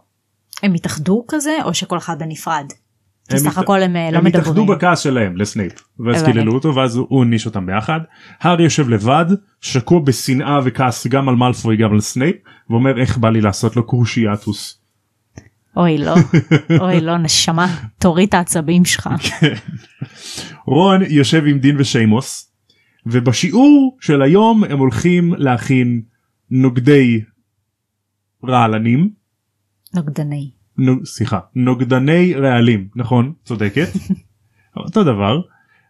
הם 0.63 0.75
התאחדו 0.75 1.25
כזה 1.29 1.57
או 1.65 1.75
שכל 1.75 1.99
אחד 1.99 2.19
בנפרד. 2.19 2.73
כי 3.31 3.37
הם 3.37 3.53
סך 3.53 3.59
הכל 3.59 3.83
הם 3.83 3.97
אה, 3.97 4.11
לא 4.11 4.19
הם 4.19 4.27
התאחדו 4.27 4.51
מדברים. 4.51 4.79
בכעס 4.79 5.01
שלהם 5.01 5.37
לסנייפ 5.37 5.73
ואז. 6.01 6.23
קיללו 6.23 6.55
אותו 6.55 6.75
ואז 6.75 6.97
הוא 6.97 7.23
העניש 7.23 7.47
אותם 7.47 7.67
ביחד. 7.67 8.01
הארי 8.41 8.65
יושב 8.65 8.89
לבד 8.89 9.27
שקוע 9.61 10.01
בשנאה 10.01 10.59
וכעס 10.65 11.07
גם 11.07 11.29
על 11.29 11.35
מאלפוי 11.35 11.77
גם 11.77 11.93
על 11.93 12.01
סנייפ 12.01 12.37
ואומר 12.71 13.01
איך 13.01 13.19
בא 13.19 13.31
לי 13.31 13.41
לעשות 13.41 13.77
לו 13.77 13.87
קרושיאטוס. 13.87 14.81
אוי 15.77 15.99
לא 15.99 16.15
אוי 16.81 17.01
לא 17.01 17.19
נשמה 17.19 17.77
תוריד 17.99 18.29
את 18.29 18.35
העצבים 18.35 18.85
שלך. 18.85 19.09
רון 20.67 21.01
יושב 21.09 21.43
עם 21.47 21.59
דין 21.59 21.77
ושיימוס 21.79 22.53
ובשיעור 23.07 23.97
של 24.01 24.23
היום 24.23 24.65
הם 24.65 24.79
הולכים 24.79 25.35
להכין 25.35 26.03
נוגדי 26.51 27.21
רעלנים 28.45 29.11
נוגדני. 29.95 30.51
סליחה 31.05 31.39
נוגדני 31.55 32.35
רעלים 32.35 32.89
נכון 32.97 33.33
צודקת 33.45 33.89
אותו 34.77 35.05
דבר 35.05 35.41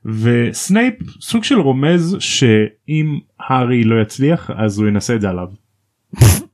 וסנייפ 0.05 0.95
סוג 1.21 1.45
של 1.45 1.61
רומז 1.61 2.17
שאם 2.19 3.19
הארי 3.41 3.85
לא 3.85 4.03
יצליח 4.03 4.51
אז 4.57 4.79
הוא 4.79 4.89
ינסה 4.89 5.15
את 5.15 5.21
זה 5.21 5.31
עליו. 5.31 5.49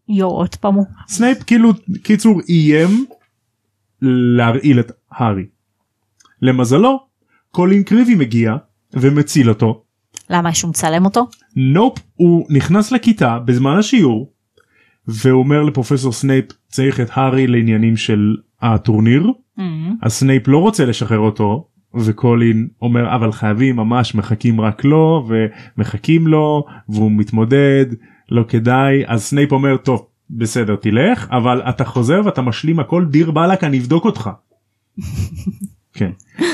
יואו 0.09 0.31
עוד 0.31 0.55
פעם 0.55 0.75
הוא. 0.75 0.87
סנייפ 1.09 1.43
כאילו 1.43 1.73
קיצור 2.03 2.41
איים 2.49 3.07
להרעיל 4.03 4.81
את 4.81 4.93
הארי. 5.11 5.47
למזלו 6.43 7.07
קולין 7.51 7.83
קריבי 7.83 8.15
מגיע 8.15 8.57
ומציל 8.93 9.49
אותו. 9.49 9.83
למה 10.31 10.55
שהוא 10.55 10.69
מצלם 10.69 11.05
אותו? 11.05 11.27
Nope 11.57 11.99
הוא 12.15 12.47
נכנס 12.51 12.93
לכיתה 12.93 13.39
בזמן 13.39 13.79
השיעור 13.79 14.33
והוא 15.09 15.43
אומר 15.43 15.63
לפרופסור 15.63 16.13
סנייפ 16.13 16.45
צריך 16.69 17.01
את 17.01 17.09
הארי 17.13 17.47
לעניינים 17.47 17.97
של 17.97 18.37
הטורניר 18.63 19.33
אז 20.03 20.13
סנייפ 20.13 20.49
לא 20.49 20.59
רוצה 20.59 20.85
לשחרר 20.85 21.19
אותו 21.19 21.69
וקולין 21.95 22.69
אומר 22.83 23.15
אבל 23.15 23.33
חייבים 23.33 23.77
ממש 23.77 24.15
מחכים 24.15 24.61
רק 24.61 24.85
לו 24.85 25.29
ומחכים 25.29 26.27
לו 26.27 26.65
והוא 26.89 27.13
מתמודד 27.13 27.87
לא 28.31 28.45
כדאי 28.49 29.03
אז 29.07 29.23
סנייפ 29.23 29.53
אומר 29.53 29.77
טוב 29.77 30.07
בסדר 30.31 30.77
תלך 30.77 31.29
אבל 31.31 31.63
אתה 31.69 31.85
חוזר 31.85 32.21
ואתה 32.25 32.43
משלים 32.43 32.81
הכל 32.81 33.05
דיר 33.05 33.31
באלק 33.31 33.65
אני 33.65 33.79
אבדוק 33.79 34.05
אותך. 34.05 34.31
כן 35.99 36.11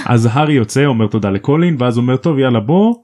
אז 0.07 0.29
הארי 0.33 0.53
יוצא 0.53 0.85
אומר 0.85 1.07
תודה 1.07 1.31
לקולין 1.31 1.77
ואז 1.79 1.99
אומר 1.99 2.17
טוב 2.17 2.39
יאללה 2.39 2.61
בוא 2.61 2.95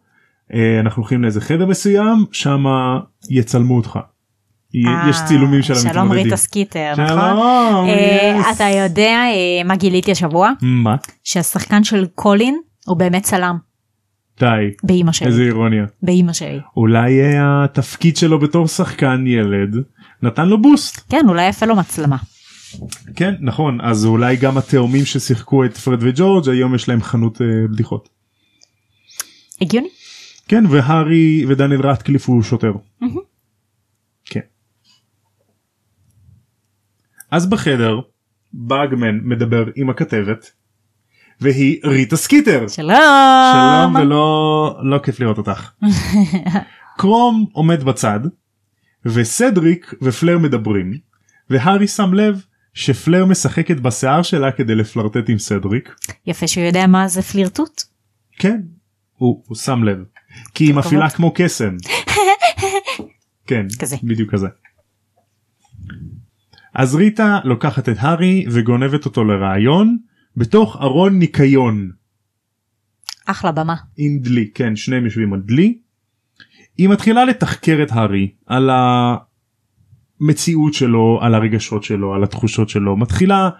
אה, 0.55 0.81
אנחנו 0.81 1.03
הולכים 1.03 1.23
לאיזה 1.23 1.41
חדר 1.41 1.67
מסוים 1.67 2.25
שמה 2.33 3.01
יצלמו 3.31 3.77
אותך. 3.77 3.99
יש 4.75 5.17
צילומים 5.29 5.63
של 5.63 5.73
אה, 5.73 5.79
שלום 5.79 5.97
המתמודדים. 5.97 6.25
ריטה 6.25 6.37
סקיטר 6.37 6.93
נכון? 6.93 7.89
אה. 7.89 8.51
אתה 8.51 8.65
יודע 8.65 9.11
אה, 9.11 9.65
מה 9.65 9.77
גיליתי 9.77 10.13
השבוע? 10.13 10.51
מה? 10.63 10.97
שהשחקן 11.25 11.85
של 11.85 12.07
קולין 12.15 12.59
הוא 12.87 12.97
באמת 12.97 13.23
צלם 13.23 13.57
די. 14.41 14.47
באימא 14.83 15.13
שלי. 15.13 15.29
איזה 15.29 15.43
אירוניה. 15.43 15.85
באימא 16.03 16.33
שלי. 16.33 16.61
אולי 16.77 17.21
אה, 17.21 17.65
התפקיד 17.65 18.17
שלו 18.17 18.39
בתור 18.39 18.69
שחקן 18.69 19.25
ילד 19.27 19.75
נתן 20.23 20.49
לו 20.49 20.63
בוסט. 20.63 21.13
כן 21.13 21.29
אולי 21.29 21.49
יפה 21.49 21.67
לו 21.67 21.77
מצלמה. 21.77 22.17
כן 23.17 23.35
נכון 23.41 23.81
אז 23.81 24.07
אולי 24.07 24.37
גם 24.37 24.59
התאומים 24.59 25.05
ששיחקו 25.05 25.65
את 25.65 25.77
פרד 25.77 25.99
וג'ורג' 26.03 26.49
היום 26.49 26.75
יש 26.75 26.89
להם 26.89 27.03
חנות 27.03 27.43
אה, 27.43 27.47
בדיחות. 27.73 28.09
הגיוני? 29.61 29.89
כן 30.49 30.65
והארי 30.71 31.45
ודניאל 31.49 31.81
רטקליף 31.81 32.29
הוא 32.29 32.43
שוטר. 32.43 32.73
מהמם. 33.01 33.17
כן. 34.25 34.41
אז 37.31 37.47
בחדר 37.47 38.01
באגמן 38.53 39.19
מדבר 39.23 39.65
עם 39.77 39.91
הכתבת 39.91 40.51
והיא 41.41 41.81
ריטה 41.85 42.17
סקיטר. 42.17 42.69
שלום. 42.69 42.91
שלום 43.53 43.95
ולא 43.95 44.79
לא 44.83 44.99
כיף 44.99 45.21
לראות 45.21 45.39
אותך. 45.39 45.71
קרום 46.99 47.47
עומד 47.53 47.83
בצד 47.83 48.21
וסדריק 49.05 49.95
ופלר 50.03 50.39
מדברים 50.39 50.93
והארי 51.51 51.87
שם 51.87 52.15
לב 52.15 52.45
שפלר 52.75 53.27
משחקת 53.27 53.81
בשיער 53.81 54.23
שלה 54.23 54.53
כדי 54.53 54.75
לפלרטט 54.75 55.29
עם 55.29 55.39
סדריק. 55.39 55.95
יפה 56.27 56.47
שהוא 56.47 56.65
יודע 56.65 56.87
מה 56.87 57.09
זה 57.09 57.23
פלירטוט. 57.23 57.83
כן 58.39 58.61
הוא, 59.17 59.43
הוא 59.47 59.57
שם 59.57 59.85
לב 59.85 60.05
כי 60.55 60.65
היא 60.65 60.75
מפעילה. 60.75 61.11
כמו 61.11 61.33
קסם. 61.35 61.77
כן 63.49 63.67
כזה. 63.79 63.97
בדיוק 64.03 64.31
כזה. 64.33 64.47
אז 66.79 66.95
ריטה 66.95 67.39
לוקחת 67.45 67.89
את 67.89 67.97
הארי 67.99 68.45
וגונבת 68.51 69.05
אותו 69.05 69.25
לרעיון 69.25 69.99
בתוך 70.37 70.77
ארון 70.81 71.19
ניקיון. 71.19 71.91
אחלה 73.27 73.53
במה. 73.53 73.75
עם 73.97 74.19
דלי 74.19 74.51
כן 74.55 74.77
שניהם 74.77 75.05
יושבים 75.05 75.33
על 75.33 75.41
דלי. 75.41 75.79
היא 76.77 76.89
מתחילה 76.89 77.25
לתחקר 77.25 77.83
את 77.83 77.93
הארי 77.93 78.31
על 78.47 78.71
המציאות 80.21 80.75
שלו 80.75 81.19
על 81.23 81.35
הרגשות 81.35 81.85
שלו 81.85 82.15
על 82.15 82.25
התחושות 82.25 82.69
שללו 82.69 82.97
מתחילה 82.97 83.51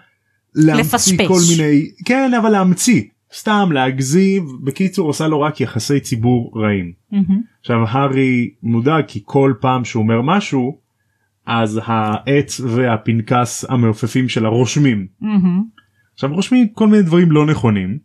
להמציא 0.55 0.83
לפשפש. 0.83 1.27
כל 1.27 1.39
מיני 1.51 1.91
כן 2.05 2.31
אבל 2.33 2.49
להמציא 2.49 3.03
סתם 3.33 3.69
להגזים 3.71 4.47
בקיצור 4.63 5.07
עושה 5.07 5.27
לו 5.27 5.41
רק 5.41 5.61
יחסי 5.61 5.99
ציבור 5.99 6.51
רעים. 6.55 6.91
מהמם. 7.11 7.41
עכשיו 7.59 7.77
הארי 7.87 8.49
מודאג 8.63 9.03
כי 9.07 9.21
כל 9.25 9.53
פעם 9.61 9.85
שהוא 9.85 10.03
אומר 10.03 10.21
משהו 10.21 10.88
אז 11.51 11.79
העץ 11.85 12.59
והפנקס 12.59 13.65
המעופפים 13.69 14.29
שלה 14.29 14.49
רושמים. 14.49 15.07
מהמם. 15.21 15.63
עכשיו 16.13 16.33
רושמים 16.33 16.67
כל 16.73 16.87
מיני 16.87 17.03
דברים 17.03 17.31
לא 17.31 17.45
נכונים. 17.45 17.99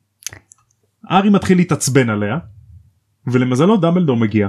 הארי 1.09 1.31
מתחיל 1.31 1.57
להתעצבן 1.57 2.11
עליה 2.11 2.39
ולמזלו 3.27 3.77
דמבלדור 3.77 4.17
מגיע. 4.17 4.49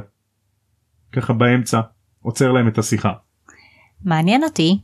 ככה 1.11 1.33
באמצע 1.33 1.81
עוצר 2.21 2.51
להם 2.51 2.67
את 2.67 2.77
השיחה. 2.77 3.13
מעניין 4.03 4.43
אותי 4.43 4.79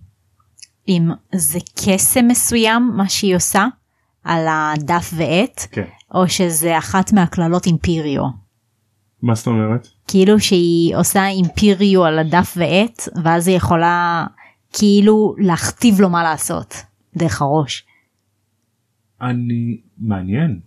אם 0.88 1.10
זה 1.36 1.60
קסם 1.76 2.28
מסוים 2.28 2.92
מה 2.96 3.10
שהיא 3.10 3.36
עושה 3.36 3.66
על 4.24 4.48
הדף 4.50 5.14
ועט 5.18 5.68
כן. 5.72 5.86
או 6.14 6.30
שזה 6.30 6.78
אחת 6.78 7.14
מהקללות 7.14 7.66
אימפיריו. 7.66 8.24
מה 9.22 9.36
זאת 9.36 9.48
אומרת? 9.48 9.88
כאילו 10.12 10.40
שהיא 10.40 10.96
עושה 10.96 11.28
אימפיריו 11.28 12.06
על 12.06 12.20
הדף 12.20 12.58
ועט 12.58 13.02
ואז 13.24 13.48
היא 13.48 13.58
יכולה 13.58 14.26
כאילו 14.74 15.36
להכתיב 15.38 16.02
לו 16.02 16.10
מה 16.10 16.24
לעשות 16.24 16.74
דרך 17.16 17.42
הראש. 17.42 17.86
אני 19.22 19.82
מעניין. 19.98 20.60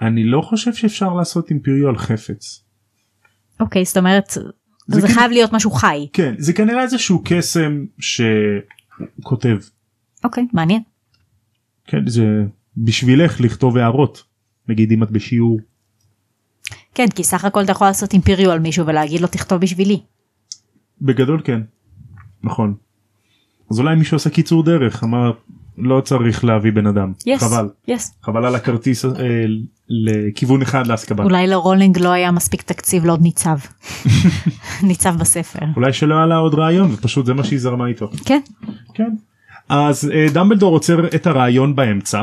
אני 0.00 0.24
לא 0.24 0.40
חושב 0.42 0.74
שאפשר 0.74 1.14
לעשות 1.14 1.50
אימפריו 1.50 1.88
על 1.88 1.98
חפץ. 1.98 2.64
אוקיי 3.60 3.84
זאת 3.84 3.96
אומרת 3.96 4.28
זה, 4.86 5.00
כאילו- 5.00 5.14
חייב 5.14 5.30
להיות 5.30 5.52
משהו 5.52 5.70
חי. 5.70 6.08
כן 6.12 6.34
זה 6.38 6.52
כנראה 6.52 6.82
איזשהו 6.82 7.22
קסם 7.24 7.84
שכותב 7.98 9.56
אוקיי, 10.24 10.46
מעניין. 10.52 10.82
כן 11.86 12.08
זה 12.08 12.44
בשבילך 12.76 13.40
לכתוב 13.40 13.76
הערות 13.76 14.22
נגיד 14.68 14.92
אם 14.92 15.02
את 15.02 15.10
בשיעור 15.10 15.60
כן, 17.00 17.08
כי 17.14 17.24
סך 17.24 17.44
הכל 17.44 17.62
אתה 17.62 17.72
יכול 17.72 17.86
לעשות 17.86 18.12
אימפריו 18.12 18.50
על 18.50 18.58
מישהו 18.58 18.86
ולהגיד 18.86 19.20
לו 19.20 19.26
תכתוב 19.26 19.60
בשבילי. 19.60 20.00
בגדול 21.02 21.40
כן 21.44 21.60
נכון 22.42 22.74
אז 23.70 23.80
אולי 23.80 23.96
מישהו 23.96 24.16
עשה 24.16 24.30
קיצור 24.30 24.62
דרך 24.62 25.04
אמר 25.04 25.32
לא 25.78 26.00
צריך 26.00 26.44
להביא 26.44 26.72
בן 26.72 26.86
אדם 26.86 27.12
יס, 27.26 27.42
חבל 27.42 27.68
יס. 27.88 28.18
חבל 28.22 28.44
על 28.46 28.54
הכרטיס 28.54 29.04
אה, 29.04 29.10
לכיוון 29.88 30.62
אחד 30.62 30.86
לאסקבן 30.86 31.24
אולי 31.24 31.46
לרולינג 31.46 31.98
לא 31.98 32.08
היה 32.08 32.30
מספיק 32.30 32.62
תקציב 32.62 33.04
לעוד 33.04 33.22
ניצב. 33.22 33.58
ניצב 34.88 35.14
בספר. 35.20 35.66
אולי 35.76 35.92
שלא 35.92 36.14
היה 36.14 36.26
לה 36.26 36.36
עוד 36.36 36.54
רעיון 36.54 36.90
ופשוט 36.94 37.26
זה 37.26 37.34
מה 37.34 37.44
שהיא 37.44 37.58
זרמה 37.58 37.86
איתו. 37.86 38.10
כן. 38.24 38.40
כן. 38.94 39.14
אז 39.68 40.10
אה, 40.14 40.26
דמבלדור 40.32 40.72
עוצר 40.72 41.06
את 41.14 41.26
הרעיון 41.26 41.76
באמצע 41.76 42.22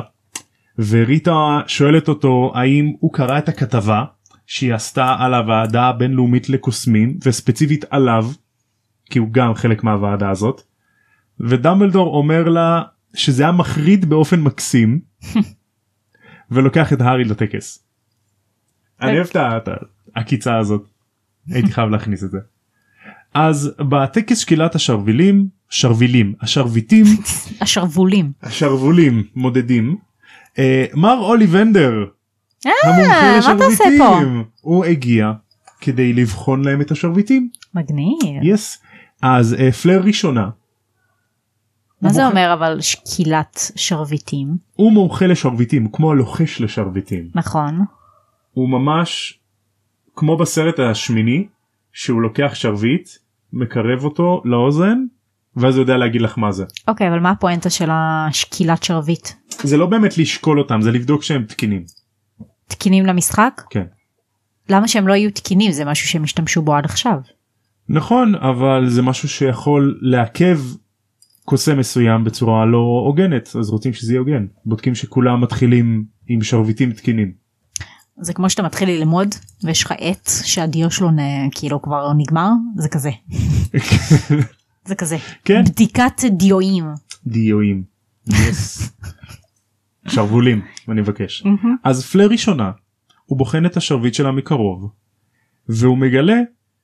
וריטה 0.80 1.60
שואלת 1.68 2.10
אותו 2.10 2.52
האם 2.56 2.94
הוא 3.00 3.14
קרא 3.14 3.38
את 3.38 3.50
הכתבה 3.50 4.04
שהיא 4.48 4.74
עשתה 4.74 5.16
על 5.20 5.34
הוועדה 5.34 5.84
הבינלאומית 5.84 6.50
לקוסמים 6.50 7.18
וספציפית 7.26 7.86
עליו 7.90 8.26
כי 9.10 9.20
הוא 9.20 9.30
גם 9.32 9.54
חלק 9.54 9.84
מהוועדה 9.84 10.30
הזאת 10.30 10.62
ודמבלדור 11.40 12.18
אומר 12.18 12.50
לה 12.50 12.82
שזה 13.14 13.44
היה 13.44 13.52
מחריד 13.52 14.10
באופן 14.10 14.40
מקסים 14.40 15.00
ולוקח 16.52 16.94
את 16.94 17.02
הארי 17.02 17.24
לטקס. 17.24 17.84
אני 19.02 19.18
אוהב 19.18 19.28
את 19.36 19.68
העקיצה 20.16 20.58
הזאת 20.58 20.88
הייתי 21.54 21.72
חייב 21.72 21.90
להכניס 21.90 22.24
את 22.24 22.32
זה. 22.32 22.38
אז 23.34 23.72
בטקס 23.90 24.38
שקילת 24.38 24.76
השרבילים 24.76 25.48
שרבילים 25.70 26.34
השרביטים 26.42 27.06
השרוולים. 27.62 28.32
השרוולים 28.42 29.24
מודדים 29.36 29.98
אה, 30.60 30.86
מר 30.94 31.18
אוליבנדר 31.20 32.06
אה, 32.66 32.72
המומחה 32.84 33.48
מה 33.48 33.56
אתה 33.56 33.66
עושה 33.66 33.84
פה? 33.84 33.94
לשרביטים 33.94 34.44
הוא 34.62 34.86
הגיע 34.86 35.32
כדי 35.82 36.14
לבחון 36.14 36.66
להם 36.66 36.82
את 36.82 36.92
השרביטים 36.92 37.50
מגניב. 37.74 38.44
יס 38.44 38.82
אז 39.22 39.54
אה, 39.60 39.72
פלר 39.72 40.02
ראשונה 40.04 40.50
מה 42.02 42.10
זה 42.10 42.24
הוא 42.24 42.30
אומר 42.30 42.54
אבל 42.54 42.82
שקילת 42.82 43.72
שרביטים? 43.76 44.58
הוא 44.76 44.92
מומחה 44.92 45.28
לשרביטים 45.28 45.84
הוא 45.84 45.94
כמו 45.94 46.12
הלוחש 46.12 46.62
לשרביטים 46.62 47.30
נכון. 47.36 47.80
הוא 48.52 48.70
ממש 48.70 49.40
כמו 50.16 50.38
בסרט 50.38 50.80
השמיני 50.80 51.48
שהוא 51.94 52.22
לוקח 52.22 52.52
שרביט 52.54 53.10
מקרב 53.54 54.04
אותו 54.04 54.42
לאוזן 54.46 54.98
ואז 55.56 55.76
הוא 55.76 55.84
יודע 55.84 55.98
להגיד 55.98 56.22
לך 56.22 56.38
מה 56.38 56.52
זה. 56.52 56.66
אוקיי, 56.88 57.08
אבל 57.10 57.20
מה 57.20 57.32
הפואנטה 57.32 57.70
של 57.70 57.90
השקילת 57.92 58.84
שרביט? 58.84 59.30
זה 59.64 59.78
לא 59.78 59.86
באמת 59.86 60.18
לשקול 60.18 60.60
אותם 60.60 60.82
זה 60.82 60.92
לבדוק 60.92 61.24
שהם 61.24 61.44
תקינים. 61.44 61.84
תקינים 62.68 63.06
למשחק? 63.06 63.62
כן. 63.70 63.86
למה 64.70 64.88
שהם 64.88 65.08
לא 65.08 65.14
יהיו 65.14 65.32
תקינים? 65.32 65.72
זה 65.72 65.86
משהו 65.86 66.08
שהם 66.08 66.24
השתמשו 66.24 66.62
בו 66.62 66.76
עד 66.76 66.86
עכשיו. 66.86 67.20
נכון 67.90 68.36
אבל 68.36 68.90
זה 68.90 69.02
משהו 69.02 69.30
שיכול 69.30 70.00
לעכב 70.02 70.60
קוסם 71.46 71.80
מסוים 71.80 72.24
בצורה 72.24 72.66
לא 72.66 73.04
הוגנת 73.06 73.56
אז 73.60 73.70
רוצים 73.70 73.94
שזה 73.94 74.14
יהיה 74.14 74.20
הוגן 74.20 74.46
בודקים 74.66 74.96
שכולם 74.96 75.42
מתחילים 75.42 76.06
עם 76.28 76.44
שרביטים 76.44 76.92
תקינים. 76.92 77.32
זה 78.22 78.34
כמו 78.34 78.50
שאתה 78.50 78.64
מתחיל 78.64 78.90
ללמוד 78.90 79.28
ויש 79.64 79.84
לך 79.84 79.94
עט 79.98 80.30
שהדיו 80.44 80.92
שלו 80.92 81.12
נ... 81.12 81.50
כאילו 81.52 81.82
כבר 81.82 82.14
נגמר 82.14 82.50
זה 82.78 82.90
כזה 82.90 83.10
זה 84.88 84.96
כזה 84.96 85.18
כן. 85.46 85.64
בדיקת 85.64 86.22
דיואים 86.32 86.86
דיואים. 87.28 87.84
Yes. 88.30 88.34
שרוולים 90.10 90.62
אני 90.90 91.02
מבקש. 91.02 91.44
אז 91.84 92.06
פלר 92.06 92.28
ראשונה 92.28 92.72
הוא 93.26 93.38
בוחן 93.38 93.66
את 93.66 93.78
השרביט 93.78 94.14
שלה 94.14 94.32
מקרוב 94.32 94.92
והוא 95.70 95.98
מגלה 95.98 96.38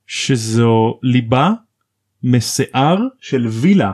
שזו 0.06 0.98
ליבה 1.02 1.50
משיער 2.22 2.98
של 3.20 3.46
וילה 3.46 3.92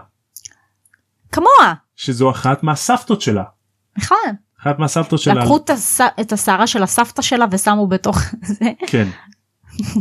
כמוה 1.33 1.75
שזו 1.97 2.31
אחת 2.31 2.63
מהסבתות 2.63 3.21
שלה. 3.21 3.45
נכון 3.99 4.35
אחת 4.61 4.79
מהסבתות 4.79 5.21
שלה. 5.21 5.35
לקחו 5.35 5.59
את 6.21 6.33
השערה 6.33 6.67
של 6.67 6.83
הסבתא 6.83 7.23
שלה 7.23 7.45
ושמו 7.51 7.87
בתוך 7.87 8.19
זה 8.43 8.71
כן. 8.87 9.09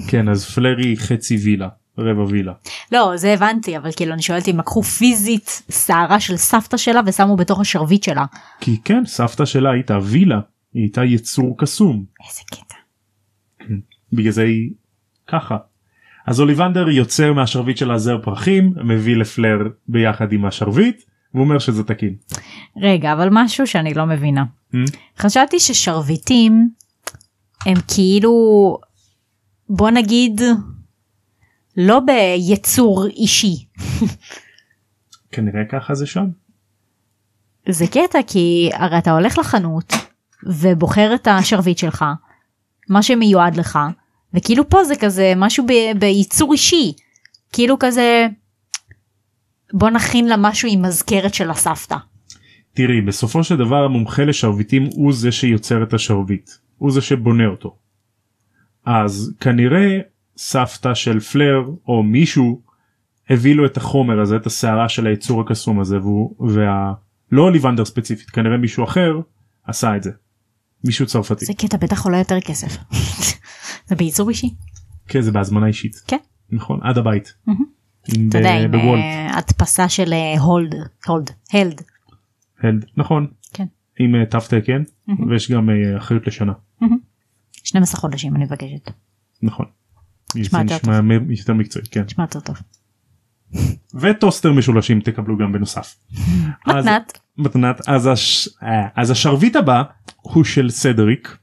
כן 0.07 0.29
אז 0.29 0.45
פלר 0.45 0.77
היא 0.77 0.97
חצי 0.97 1.37
וילה 1.37 1.67
רבע 1.99 2.23
וילה. 2.23 2.53
לא 2.91 3.17
זה 3.17 3.33
הבנתי 3.33 3.77
אבל 3.77 3.89
כאילו 3.95 4.13
אני 4.13 4.21
שואלת 4.21 4.47
אם 4.47 4.59
לקחו 4.59 4.83
פיזית 4.83 5.61
שערה 5.71 6.19
של 6.19 6.37
סבתא 6.37 6.77
שלה 6.77 7.01
ושמו 7.05 7.35
בתוך 7.35 7.59
השרביט 7.59 8.03
שלה 8.03 8.25
כי 8.59 8.77
כן 8.85 9.03
סבתא 9.05 9.45
שלה 9.45 9.71
הייתה 9.71 9.97
וילה 10.03 10.39
היא 10.73 10.83
הייתה 10.83 11.03
יצור 11.03 11.55
קסום 11.57 12.05
איזה 12.27 12.41
קטע. 12.51 12.75
בגלל 14.13 14.31
זה 14.31 14.43
היא 14.43 14.69
ככה. 15.27 15.57
אז 16.27 16.39
אוליבנדר 16.39 16.89
יוצר 16.89 17.33
מהשרביט 17.33 17.77
שלה 17.77 17.97
זר 17.97 18.17
פרחים 18.23 18.73
מביא 18.83 19.15
לפלר 19.15 19.57
ביחד 19.87 20.33
עם 20.33 20.45
השרביט 20.45 21.03
והוא 21.33 21.43
אומר 21.43 21.59
שזה 21.59 21.83
תקין. 21.83 22.15
רגע 22.81 23.13
אבל 23.13 23.29
משהו 23.31 23.67
שאני 23.67 23.93
לא 23.93 24.05
מבינה 24.05 24.43
Hmm? 24.73 24.97
חשבתי 25.17 25.59
ששרביטים 25.59 26.69
הם 27.65 27.77
כאילו 27.87 28.33
בוא 29.69 29.89
נגיד 29.89 30.41
לא 31.81 31.99
ביצור 31.99 33.07
אישי 33.07 33.65
כנראה 35.31 35.65
ככה 35.71 35.93
זה 35.93 36.05
שם. 36.05 36.25
זה 37.69 37.87
קטע 37.87 38.19
כי 38.27 38.69
הרי 38.73 38.97
אתה 38.97 39.11
הולך 39.11 39.37
לחנות 39.37 39.93
ובוחר 40.43 41.15
את 41.15 41.27
השרביט 41.27 41.77
שלך 41.77 42.05
מה 42.89 43.03
שמיועד 43.03 43.57
לך 43.57 43.79
וכאילו 44.33 44.69
פה 44.69 44.83
זה 44.83 44.95
כזה 44.95 45.33
משהו 45.35 45.65
ב- 45.67 45.99
בייצור 45.99 46.53
אישי 46.53 46.93
כאילו 47.53 47.79
כזה 47.79 48.27
בוא 49.73 49.89
נכין 49.89 50.27
לה 50.27 50.35
משהו 50.37 50.69
עם 50.71 50.81
מזכרת 50.81 51.33
של 51.33 51.49
הסבתא. 51.49 51.95
תראי 52.73 53.01
בסופו 53.01 53.43
של 53.43 53.57
דבר 53.57 53.83
המומחה 53.85 54.23
לשרביטים 54.23 54.89
הוא 54.91 55.13
זה 55.13 55.31
שיוצר 55.31 55.83
את 55.83 55.93
השרביט 55.93 56.49
הוא 56.77 56.91
זה 56.91 57.01
שבונה 57.01 57.45
אותו. 57.45 57.75
אז 58.85 59.33
כנראה 59.39 59.99
סבתא 60.41 60.93
של 60.93 61.19
פלר 61.19 61.69
או 61.87 62.03
מישהו 62.03 62.61
הביא 63.29 63.55
לו 63.55 63.65
את 63.65 63.77
החומר 63.77 64.19
הזה 64.21 64.35
את 64.35 64.45
הסערה 64.45 64.89
של 64.89 65.07
היצור 65.07 65.41
הקסום 65.41 65.79
הזה 65.79 65.99
והוא 65.99 66.35
וה... 66.39 66.93
לא 67.31 67.41
אוליבנדר 67.41 67.85
ספציפית 67.85 68.29
כנראה 68.29 68.57
מישהו 68.57 68.83
אחר 68.83 69.19
עשה 69.63 69.95
את 69.95 70.03
זה. 70.03 70.11
מישהו 70.83 71.05
צרפתי. 71.05 71.45
זה 71.45 71.53
קטע 71.53 71.77
בטח 71.77 72.05
עולה 72.05 72.17
יותר 72.17 72.39
כסף. 72.41 72.77
זה 73.87 73.95
בייצור 73.95 74.29
אישי. 74.29 74.49
כן 75.07 75.21
זה 75.21 75.31
בהזמנה 75.31 75.67
אישית. 75.67 75.95
כן. 76.07 76.17
נכון 76.49 76.79
עד 76.83 76.97
הבית. 76.97 77.33
אתה 78.29 78.37
יודע 78.37 78.67
ב- 78.67 78.75
עם. 78.75 78.95
אה, 78.95 79.37
הדפסה 79.37 79.89
של 79.89 80.13
אה, 80.13 80.39
הולד 80.39 80.75
הולד 81.07 81.31
הלד. 81.53 81.81
הלד, 82.59 82.85
נכון. 82.97 83.27
כן. 83.53 83.65
עם 83.99 84.15
אה, 84.15 84.25
תו 84.25 84.39
תקן. 84.49 84.83
ויש 85.29 85.51
גם 85.51 85.69
אה, 85.69 85.97
אחריות 85.97 86.27
לשנה. 86.27 86.53
12 87.53 88.01
חודשים 88.01 88.35
אני 88.35 88.43
מבקשת. 88.43 88.91
נכון. 89.41 89.65
נשמע 90.35 90.59
זה 90.67 90.73
יותר 90.73 90.89
נשמע 90.91 91.01
מ- 91.01 91.31
יותר 91.31 91.53
מקצועי 91.53 91.85
כן. 91.91 92.03
נשמע 92.03 92.23
יותר 92.23 92.39
טוב. 92.39 92.55
וטוסטר 93.93 94.53
משולשים 94.53 95.01
תקבלו 95.01 95.37
גם 95.37 95.51
בנוסף. 95.51 95.95
מתנת. 96.67 97.19
מתנת 97.37 97.81
אז, 97.87 98.07
הש... 98.07 98.49
אה, 98.63 98.87
אז 98.95 99.11
השרביט 99.11 99.55
הבא 99.55 99.83
הוא 100.21 100.43
של 100.43 100.69
סדריק 100.69 101.37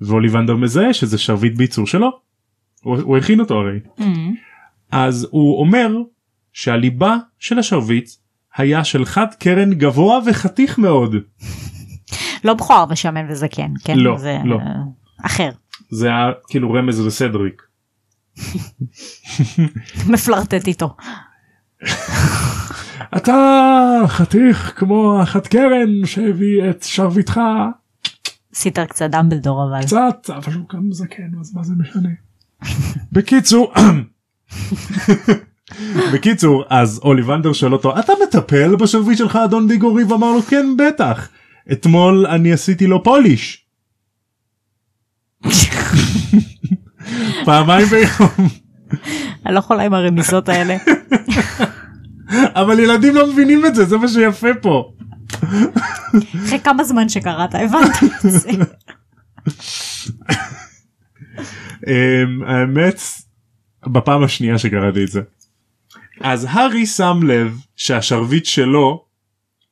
ואוליבנדר 0.00 0.56
מזהה 0.56 0.94
שזה 0.94 1.18
שרביט 1.18 1.56
בייצור 1.56 1.86
שלו. 1.86 2.10
הוא, 2.82 2.96
הוא 3.02 3.16
הכין 3.16 3.40
אותו 3.40 3.54
הרי. 3.54 3.78
אמ, 4.00 4.34
אז 4.90 5.26
הוא 5.30 5.60
אומר 5.60 5.96
שהליבה 6.52 7.16
של 7.38 7.58
השרביט 7.58 8.10
היה 8.56 8.84
של 8.84 9.04
חד 9.04 9.26
קרן 9.38 9.74
גבוה 9.74 10.18
וחתיך 10.26 10.78
מאוד. 10.78 11.14
לא 12.44 12.54
בכוער 12.54 12.84
ושמן 12.90 13.26
וזקן 13.30 13.72
כן 13.84 13.98
לא, 13.98 14.18
זה 14.18 14.38
לא. 14.44 14.58
אה, 14.58 14.64
אחר 15.26 15.50
זה 15.90 16.06
היה 16.08 16.30
כאילו 16.48 16.72
רמז 16.72 17.06
לסדריק. 17.06 17.62
מפלרטט 20.12 20.66
איתו. 20.66 20.96
אתה 23.16 24.00
חתיך 24.06 24.72
כמו 24.76 25.20
החד 25.22 25.46
קרן 25.46 26.06
שהביא 26.06 26.70
את 26.70 26.82
שרביטך 26.82 27.40
עשית 28.54 28.78
קצת 28.78 29.10
דמבלדור 29.10 29.68
אבל 29.68 29.82
קצת 29.86 30.30
אבל 30.30 30.52
הוא 30.52 30.64
גם 30.72 30.92
זקן 30.92 31.30
אז 31.40 31.54
מה 31.54 31.62
זה 31.62 31.72
משנה. 31.78 32.08
בקיצור 33.12 33.72
בקיצור 36.12 36.64
אז 36.70 37.00
אוליבנדר 37.04 37.52
שואל 37.52 37.72
אותו 37.72 37.98
אתה 37.98 38.12
מטפל 38.26 38.76
בשרביט 38.76 39.18
שלך 39.18 39.36
אדון 39.36 39.68
דיגורי 39.68 40.04
ואמר 40.04 40.32
לו 40.32 40.42
כן 40.42 40.66
בטח 40.78 41.28
אתמול 41.72 42.26
אני 42.26 42.52
עשיתי 42.52 42.86
לו 42.86 43.02
פוליש. 43.02 43.66
פעמיים 47.44 47.86
ביום 47.86 48.48
אני 49.46 49.54
לא 49.54 49.58
יכולה 49.58 49.82
עם 49.82 49.94
הרמיזות 49.94 50.48
האלה. 50.48 50.76
אבל 52.60 52.80
ילדים 52.80 53.14
לא 53.14 53.32
מבינים 53.32 53.66
את 53.66 53.74
זה 53.74 53.84
זה 53.84 53.98
מה 53.98 54.08
שיפה 54.08 54.48
פה. 54.62 54.92
אחרי 56.44 56.58
כמה 56.64 56.84
זמן 56.84 57.08
שקראת 57.08 57.54
הבנת 57.54 58.02
את 58.04 58.30
זה. 58.30 58.50
אמ, 61.86 62.42
האמת 62.46 63.00
בפעם 63.86 64.22
השנייה 64.22 64.58
שקראתי 64.58 65.04
את 65.04 65.08
זה. 65.08 65.20
אז 66.20 66.46
הארי 66.50 66.86
שם 66.86 67.20
לב 67.22 67.58
שהשרביט 67.76 68.44
שלו 68.44 69.04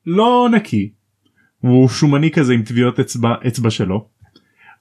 לא 0.07 0.49
נקי. 0.53 0.93
הוא 1.59 1.89
שומני 1.89 2.31
כזה 2.31 2.53
עם 2.53 2.63
טביעות 2.63 3.01
אצבע 3.01 3.35
אצבע 3.47 3.71
שלו. 3.71 4.09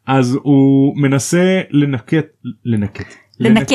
אז 0.05 0.37
הוא 0.43 0.97
מנסה 0.97 1.61
לנקט 1.69 2.25
לנקט 2.65 3.13
לנקט. 3.39 3.71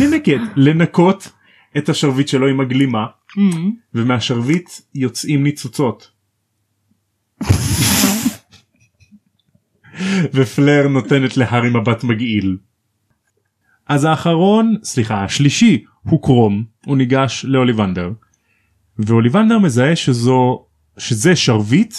לנקט 0.00 0.40
לנקות 0.56 1.32
את 1.78 1.88
השרביט 1.88 2.28
שלו 2.28 2.48
עם 2.48 2.60
הגלימה 2.60 3.06
Mm. 3.36 3.40
ומהשרביט 3.94 4.70
יוצאים 4.94 5.42
ניצוצות. 5.42 6.10
ופלר 10.34 10.88
נותנת 10.88 11.36
להארי 11.36 11.70
מבט 11.70 12.04
מגעיל. 12.04 12.58
אז 13.86 14.04
האחרון, 14.04 14.76
סליחה, 14.82 15.24
השלישי 15.24 15.84
הוא 16.02 16.22
קרום, 16.22 16.64
הוא 16.86 16.96
ניגש 16.96 17.44
לאוליבנדר. 17.44 18.10
ואוליבנדר 18.98 19.58
מזהה 19.58 19.96
שזו, 19.96 20.66
שזה 20.98 21.36
שרביט 21.36 21.94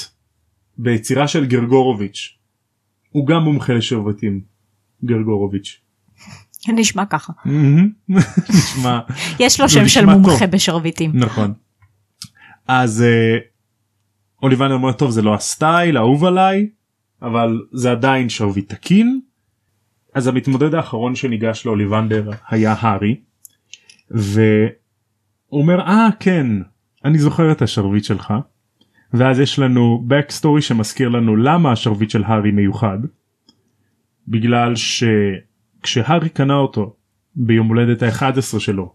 ביצירה 0.77 1.27
של 1.27 1.45
גרגורוביץ'. 1.45 2.36
הוא 3.17 3.27
גם 3.27 3.41
מומחה 3.43 3.73
לשרביטים, 3.73 4.41
גרגורוביץ'. 5.05 5.81
נשמע 6.79 7.05
ככה. 7.05 7.33
נשמע 8.49 8.99
יש 9.39 9.59
לו 9.59 9.63
לא, 9.63 9.69
שם 9.69 9.87
של 9.87 10.05
מומחה. 10.05 10.47
בשרביטים. 10.47 11.11
נכון. 11.13 11.53
אז 12.67 13.01
אה, 13.01 13.37
אוליבנדר 14.43 14.73
אומר 14.73 14.91
טוב 14.91 15.11
זה 15.11 15.21
לא 15.21 15.33
הסטייל 15.33 15.97
האהוב 15.97 16.25
עליי 16.25 16.69
אבל 17.21 17.61
זה 17.73 17.91
עדיין 17.91 18.29
שרביט 18.29 18.73
תקין. 18.73 19.21
אז 20.15 20.27
המתמודד 20.27 20.73
האחרון 20.73 21.15
שניגש 21.15 21.65
לאוליבנדר 21.65 22.29
היה 22.49 22.75
הארי. 22.79 23.15
והוא 24.11 24.71
אומר 25.51 25.79
אה 25.79 26.09
כן 26.19 26.47
אני 27.05 27.19
זוכר 27.19 27.51
את 27.51 27.61
השרביט 27.61 28.03
שלך. 28.03 28.33
ואז 29.13 29.39
יש 29.39 29.59
לנו 29.59 30.07
backstory 30.09 30.61
שמזכיר 30.61 31.09
לנו 31.09 31.35
למה 31.35 31.71
השרביט 31.71 32.09
של 32.09 32.23
הארי 32.23 32.51
מיוחד. 32.51 32.97
בגלל 34.27 34.73
שכשהארי 34.75 36.29
קנה 36.29 36.55
אותו 36.55 36.95
ביום 37.35 37.67
הולדת 37.67 38.03
ה-11 38.03 38.59
שלו 38.59 38.93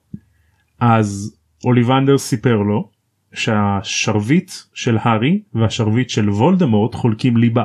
אז 0.81 1.37
אוליבנדר 1.65 2.19
סיפר 2.19 2.57
לו 2.57 2.91
שהשרביט 3.33 4.51
של 4.75 4.97
הארי 5.01 5.43
והשרביט 5.55 6.09
של 6.09 6.31
וולדמורט 6.31 6.95
חולקים 6.95 7.37
ליבה. 7.37 7.65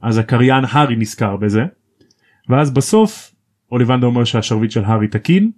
אז 0.00 0.18
הקריין 0.18 0.64
הארי 0.68 0.96
נזכר 0.96 1.36
בזה 1.36 1.62
ואז 2.48 2.70
בסוף 2.70 3.34
אוליבנדר 3.72 4.06
אומר 4.06 4.24
שהשרביט 4.24 4.70
של 4.70 4.84
הארי 4.84 5.08
תקין 5.08 5.50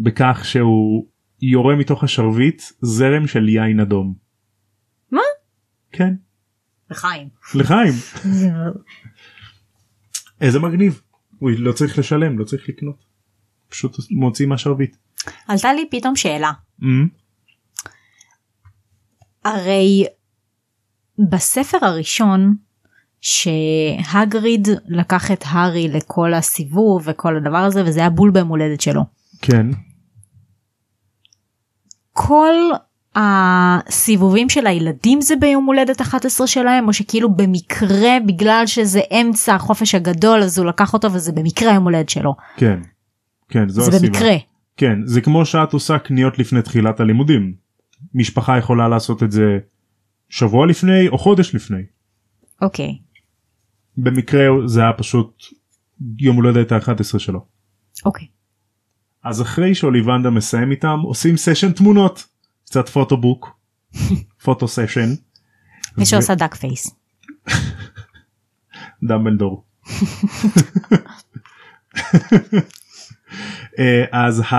בכך 0.00 0.40
שהוא 0.44 1.06
יורה 1.42 1.76
מתוך 1.76 2.04
השרביט 2.04 2.62
זרם 2.80 3.26
של 3.26 3.48
יין 3.48 3.80
אדום. 3.80 4.23
כן 5.96 6.14
לחיים. 6.90 7.28
לחיים 7.54 7.92
איזה 10.40 10.58
מגניב 10.58 11.02
הוא 11.38 11.50
לא 11.58 11.72
צריך 11.72 11.98
לשלם 11.98 12.38
לא 12.38 12.44
צריך 12.44 12.68
לקנות 12.68 13.04
פשוט 13.68 13.96
מוציא 14.10 14.46
מהשרביט. 14.46 14.96
עלתה 15.48 15.72
לי 15.72 15.88
פתאום 15.90 16.16
שאלה. 16.16 16.52
Mm, 16.80 16.84
הרי 19.44 20.04
בספר 21.30 21.78
הראשון 21.82 22.56
שהגריד 23.20 24.68
לקח 24.86 25.30
את 25.30 25.44
הארי 25.46 25.88
לכל 25.88 26.34
הסיבוב 26.34 27.02
וכל 27.06 27.36
הדבר 27.36 27.58
הזה 27.58 27.84
וזה 27.84 28.00
היה 28.00 28.10
בול 28.10 28.30
ביום 28.30 28.48
הולדת 28.48 28.80
שלו. 28.80 29.02
כן 29.42 29.66
כל 32.12 32.54
הסיבובים 33.16 34.48
של 34.48 34.66
הילדים 34.66 35.20
זה 35.20 35.36
ביום 35.36 35.64
הולדת 35.64 36.00
11 36.00 36.46
שלהם 36.46 36.88
או 36.88 36.92
שכאילו 36.92 37.34
במקרה 37.34 38.10
בגלל 38.26 38.62
שזה 38.66 39.00
אמצע 39.20 39.54
החופש 39.54 39.94
הגדול 39.94 40.42
אז 40.42 40.58
הוא 40.58 40.66
לקח 40.66 40.94
אותו 40.94 41.12
וזה 41.12 41.32
במקרה 41.32 41.70
היום 41.70 41.84
הולדת 41.84 42.08
שלו. 42.08 42.34
כן 42.56 42.80
כן 43.48 43.68
זו 43.68 43.82
זה 43.82 43.96
הסיבה. 43.96 44.12
במקרה. 44.12 44.36
כן 44.76 44.98
זה 45.04 45.20
כמו 45.20 45.46
שאת 45.46 45.72
עושה 45.72 45.98
קניות 45.98 46.38
לפני 46.38 46.62
תחילת 46.62 47.00
הלימודים. 47.00 47.54
משפחה 48.14 48.58
יכולה 48.58 48.88
לעשות 48.88 49.22
את 49.22 49.32
זה 49.32 49.58
שבוע 50.28 50.66
לפני 50.66 51.08
או 51.08 51.18
חודש 51.18 51.54
לפני. 51.54 51.82
אוקיי. 52.62 52.98
במקרה 53.96 54.46
זה 54.66 54.80
היה 54.80 54.92
פשוט 54.92 55.42
יום 56.18 56.36
הולדת 56.36 56.72
ה-11 56.72 57.18
שלו. 57.18 57.46
אוקיי. 58.04 58.26
אז 59.24 59.42
אחרי 59.42 59.74
שאוליבנדר 59.74 60.30
מסיים 60.30 60.70
איתם 60.70 61.00
עושים 61.02 61.36
סשן 61.36 61.72
תמונות 61.72 62.26
קצת 62.74 62.88
photobook 62.88 63.58
photo 64.44 64.68
session 64.68 65.14
מי 65.98 66.06
שעושה 66.06 66.34
duck 66.34 66.54
face. 66.54 66.94
דמבלדור. 69.08 69.64
אה, 73.78 74.04
אז 74.12 74.40
ה... 74.40 74.54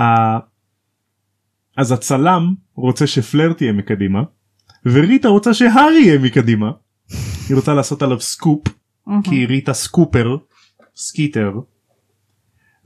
אז 1.76 1.92
הצלם 1.92 2.54
רוצה 2.74 3.06
שפלר 3.06 3.52
תהיה 3.52 3.72
מקדימה 3.72 4.22
וריטה 4.86 5.28
רוצה 5.28 5.54
שהארי 5.54 6.02
יהיה 6.04 6.18
מקדימה. 6.18 6.70
היא 7.48 7.56
רוצה 7.56 7.74
לעשות 7.74 8.02
עליו 8.02 8.20
סקופ 8.20 8.68
כי 9.24 9.46
ריטה 9.46 9.74
scooper 9.74 10.36
סקיטר. 10.96 11.52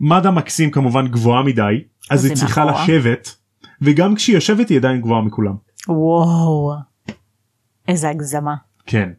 מדאם 0.00 0.30
מקסים 0.30 0.70
כמובן 0.70 1.08
גבוהה 1.08 1.42
מדי 1.42 1.84
אז 2.10 2.24
היא 2.24 2.34
צריכה. 2.36 2.64
לשבת 2.64 3.39
וגם 3.82 4.14
כשהיא 4.14 4.34
יושבת 4.36 4.68
היא 4.68 4.78
עדיין 4.78 5.00
גבוהה 5.00 5.22
מכולם. 5.22 5.54
וואו. 5.88 6.74
איזה 7.88 8.08
הגזמה. 8.08 8.54
כן. 8.86 9.10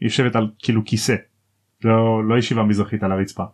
היא 0.00 0.06
יושבת 0.06 0.36
על 0.36 0.50
כאילו 0.58 0.84
כיסא. 0.84 1.16
לא, 1.84 2.28
לא 2.28 2.38
ישיבה 2.38 2.62
מזרחית 2.62 3.02
על 3.02 3.12
הרצפה. 3.12 3.44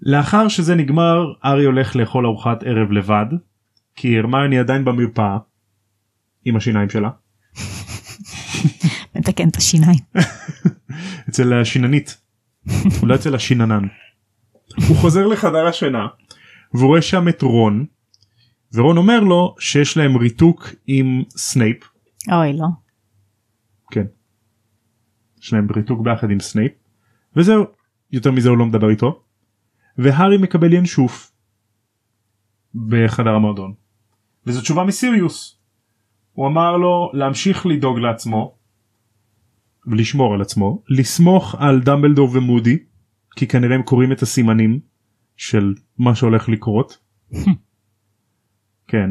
לאחר 0.00 0.48
שזה 0.48 0.74
נגמר 0.74 1.32
הארי 1.44 1.64
הולך 1.64 1.96
לאכול 1.96 2.26
ארוחת 2.26 2.62
ערב 2.62 2.92
לבד 2.92 3.26
כי 3.96 4.18
הרמיוני 4.18 4.58
עדיין 4.58 4.84
במרפאה 4.84 5.38
עם 6.44 6.56
השיניים 6.56 6.90
שלה 6.90 7.10
מתקן 9.14 9.48
את 9.48 9.56
השיניים. 9.56 9.98
אצל 11.28 11.52
השיננית 11.60 12.20
אולי 13.02 13.14
אצל 13.14 13.34
השיננן. 13.34 13.86
הוא 14.88 14.96
חוזר 14.96 15.26
לחדר 15.26 15.66
השינה 15.66 16.06
והוא 16.74 16.86
רואה 16.86 17.02
שם 17.02 17.28
את 17.28 17.42
רון 17.42 17.86
ורון 18.74 18.96
אומר 18.96 19.20
לו 19.20 19.54
שיש 19.58 19.96
להם 19.96 20.16
ריתוק 20.16 20.68
עם 20.86 21.22
סנייפ. 21.30 21.76
אוי 22.32 22.52
לא. 22.52 22.66
כן. 23.90 24.04
יש 25.42 25.52
להם 25.52 25.66
ריתוק 25.76 26.00
ביחד 26.00 26.30
עם 26.30 26.40
סנייפ. 26.40 26.72
וזהו 27.36 27.64
יותר 28.12 28.30
מזה 28.30 28.48
הוא 28.48 28.58
לא 28.58 28.66
מדבר 28.66 28.90
איתו. 28.90 29.22
והארי 29.98 30.38
מקבל 30.38 30.72
ינשוף 30.72 31.32
בחדר 32.74 33.30
המועדון. 33.30 33.74
וזו 34.46 34.60
תשובה 34.60 34.84
מסיריוס. 34.84 35.58
הוא 36.32 36.46
אמר 36.46 36.76
לו 36.76 37.10
להמשיך 37.14 37.66
לדאוג 37.66 37.98
לעצמו 37.98 38.54
ולשמור 39.86 40.34
על 40.34 40.42
עצמו 40.42 40.82
לסמוך 40.88 41.54
על 41.58 41.80
דמבלדור 41.80 42.30
ומודי 42.32 42.78
כי 43.36 43.46
כנראה 43.46 43.74
הם 43.74 43.82
קוראים 43.82 44.12
את 44.12 44.22
הסימנים 44.22 44.80
של 45.36 45.74
מה 45.98 46.14
שהולך 46.14 46.48
לקרות 46.48 46.98
כן 48.94 49.10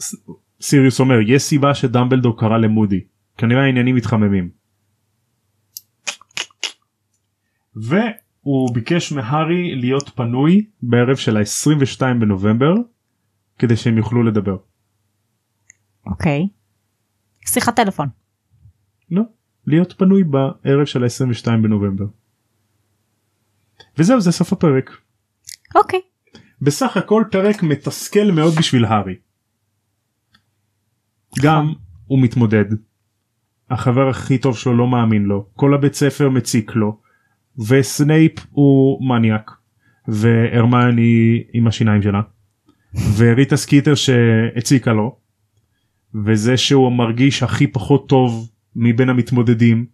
ס- 0.00 0.26
סיריוס 0.60 1.00
אומר 1.00 1.14
יש 1.26 1.42
סיבה 1.42 1.74
שדמבלדור 1.74 2.40
קרא 2.40 2.58
למודי 2.58 3.00
כנראה 3.36 3.62
העניינים 3.64 3.96
מתחממים. 3.96 4.50
והוא 7.74 8.74
ביקש 8.74 9.12
מהארי 9.12 9.74
להיות 9.74 10.08
פנוי 10.08 10.66
בערב 10.82 11.16
של 11.16 11.36
ה-22 11.36 12.00
בנובמבר 12.20 12.74
כדי 13.58 13.76
שהם 13.76 13.96
יוכלו 13.96 14.22
לדבר. 14.22 14.56
אוקיי. 16.06 16.48
שיחת 17.46 17.76
טלפון. 17.76 18.08
לא, 19.10 19.22
להיות 19.66 19.92
פנוי 19.98 20.24
בערב 20.24 20.84
של 20.84 21.04
ה-22 21.04 21.46
בנובמבר. 21.62 22.04
וזהו 23.98 24.20
זה 24.20 24.32
סוף 24.32 24.52
הפרק. 24.52 24.90
אוקיי. 25.74 26.00
בסך 26.62 26.96
הכל 26.96 27.24
פרק 27.30 27.62
מתסכל 27.62 28.30
מאוד 28.32 28.54
בשביל 28.58 28.84
הארי. 28.84 29.14
גם 31.40 31.72
הוא 32.06 32.22
מתמודד. 32.22 32.64
החבר 33.70 34.08
הכי 34.08 34.38
טוב 34.38 34.56
שלו 34.56 34.76
לא 34.76 34.86
מאמין 34.86 35.22
לו. 35.22 35.46
כל 35.56 35.74
הבית 35.74 35.94
ספר 35.94 36.30
מציק 36.30 36.74
לו. 36.74 36.98
וסנייפ 37.68 38.32
הוא 38.50 39.08
מניאק. 39.08 39.50
והרמיוני 40.08 41.42
עם 41.52 41.66
השיניים 41.66 42.02
שלה. 42.02 42.20
וריטה 43.16 43.56
סקיטר 43.56 43.94
שהציקה 43.94 44.92
לו. 44.92 45.16
וזה 46.24 46.56
שהוא 46.56 46.92
מרגיש 46.92 47.42
הכי 47.42 47.66
פחות 47.66 48.08
טוב 48.08 48.50
מבין 48.76 49.08
המתמודדים. 49.08 49.86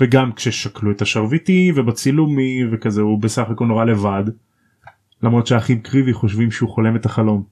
וגם 0.00 0.32
כששקלו 0.32 0.90
את 0.90 1.02
השרביטים 1.02 1.72
ובצילומים 1.74 2.60
וכזה 2.72 3.00
הוא 3.00 3.22
בסך 3.22 3.50
הכל 3.50 3.66
נורא 3.66 3.84
לבד 3.84 4.24
למרות 5.22 5.46
שהאחים 5.46 5.80
קריווי 5.80 6.12
חושבים 6.12 6.50
שהוא 6.50 6.70
חולם 6.70 6.96
את 6.96 7.06
החלום. 7.06 7.42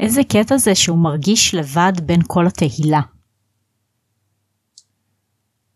איזה 0.00 0.20
קטע 0.24 0.56
זה 0.56 0.74
שהוא 0.74 0.98
מרגיש 0.98 1.54
לבד 1.54 1.92
בין 2.06 2.20
כל 2.26 2.46
התהילה. 2.46 3.00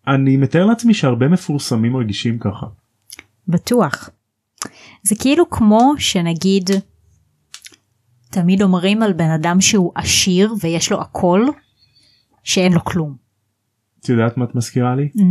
אני 0.07 0.37
מתאר 0.37 0.67
לעצמי 0.67 0.95
שהרבה 0.95 1.29
מפורסמים 1.29 1.93
מרגישים 1.93 2.39
ככה. 2.39 2.67
בטוח. 3.49 4.11
זה 5.03 5.15
כאילו 5.21 5.51
כמו 5.51 5.93
שנגיד 5.99 6.71
תמיד 8.31 8.63
אומרים 8.63 9.03
על 9.03 9.13
בן 9.13 9.31
אדם 9.31 9.61
שהוא 9.61 9.93
עשיר 9.95 10.55
ויש 10.61 10.93
לו 10.93 11.01
הכל 11.01 11.47
שאין 12.45 12.73
לו 12.73 12.85
כלום. 12.85 13.17
את 14.01 14.09
יודעת 14.09 14.37
מה 14.37 14.45
את 14.45 14.55
מזכירה 14.55 14.97
לי? 14.97 15.09
Mm. 15.17 15.23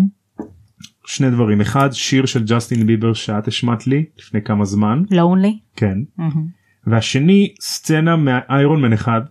שני 1.06 1.32
דברים. 1.32 1.62
אחד 1.62 1.90
שיר 1.92 2.26
של 2.26 2.44
ג'סטין 2.44 2.88
ביבר 2.88 3.14
שאת 3.14 3.48
השמעת 3.48 3.88
לי 3.88 4.06
לפני 4.18 4.42
כמה 4.42 4.66
זמן. 4.66 5.04
לונלי? 5.12 5.60
כן. 5.76 5.98
Mm-hmm. 6.20 6.88
והשני 6.88 7.54
סצנה 7.62 8.16
מאיירון 8.16 8.82
מן 8.82 8.94
אחד 8.94 9.22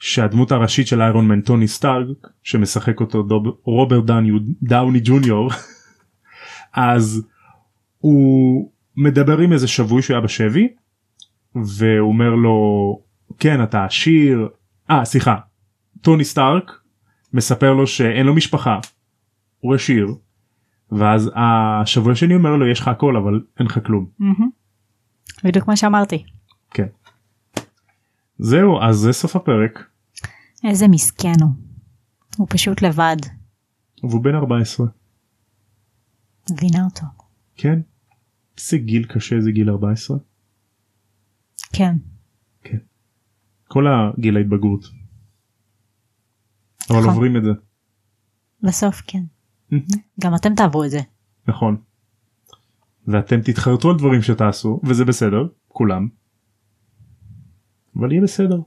שהדמות 0.00 0.52
הראשית 0.52 0.86
של 0.86 1.02
איירון 1.02 1.28
מן 1.28 1.40
טוני 1.40 1.68
סטארק 1.68 2.28
שמשחק 2.42 3.00
אותו 3.00 3.22
דוב, 3.22 3.46
רוברט 3.64 4.04
דאוני, 4.04 4.30
דאוני 4.62 5.00
ג'וניור. 5.04 5.50
אז 6.72 7.26
הוא 7.98 8.70
מדבר 8.96 9.38
עם 9.38 9.52
איזה 9.52 9.68
שבוי 9.68 10.02
שהיה 10.02 10.20
בשבי 10.20 10.68
והוא 11.54 12.08
אומר 12.08 12.30
לו 12.30 13.00
כן 13.38 13.62
אתה 13.62 13.84
עשיר. 13.84 14.48
אה 14.90 15.04
סליחה. 15.04 15.36
טוני 16.00 16.24
סטארק 16.24 16.72
מספר 17.32 17.72
לו 17.72 17.86
שאין 17.86 18.26
לו 18.26 18.34
משפחה. 18.34 18.78
הוא 19.60 19.74
עשיר 19.74 20.06
ואז 20.98 21.30
השבוי 21.34 22.12
השני 22.12 22.34
אומר 22.34 22.56
לו 22.56 22.66
יש 22.66 22.80
לך 22.80 22.88
הכל 22.88 23.16
אבל 23.16 23.40
אין 23.58 23.66
לך 23.66 23.78
כלום 23.86 24.06
בדיוק 25.44 25.68
מה 25.68 25.76
שאמרתי. 25.76 26.24
כן. 26.70 26.86
זהו 28.38 28.80
אז 28.82 28.96
זה 28.96 29.12
סוף 29.12 29.36
הפרק 29.36 29.90
איזה 30.64 30.88
מסכן 30.88 31.32
הוא. 31.40 31.50
הוא 32.36 32.46
פשוט 32.50 32.82
לבד. 32.82 33.16
והוא 34.02 34.22
בן 34.22 34.34
14 34.34 34.86
מבינה 36.50 36.84
אותו. 36.84 37.06
כן. 37.56 37.80
איזה 38.58 38.78
גיל 38.78 39.04
קשה 39.04 39.40
זה 39.40 39.50
גיל 39.50 39.70
14 39.70 40.16
כן. 41.72 41.96
כל 43.68 43.84
הגיל 43.86 44.36
ההתבגרות. 44.36 44.84
אבל 46.90 46.98
נכון. 46.98 47.08
עוברים 47.08 47.36
את 47.36 47.44
זה 47.44 47.50
בסוף 48.62 49.02
כן. 49.06 49.22
גם 50.20 50.34
אתם 50.34 50.54
תעברו 50.54 50.84
את 50.84 50.90
זה. 50.90 51.00
נכון. 51.48 51.76
ואתם 53.06 53.40
תתחרטו 53.40 53.90
על 53.90 53.96
דברים 53.96 54.22
שתעשו 54.22 54.80
וזה 54.84 55.04
בסדר 55.04 55.46
כולם. 55.68 56.08
אבל 57.96 58.12
יהיה 58.12 58.22
בסדר 58.22 58.58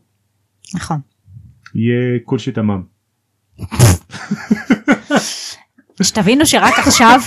נכון. 0.75 0.99
יהיה 1.75 2.19
כל 2.23 2.37
שיטמם. 2.37 2.83
שתבינו 6.03 6.45
שרק 6.45 6.79
עכשיו 6.79 7.19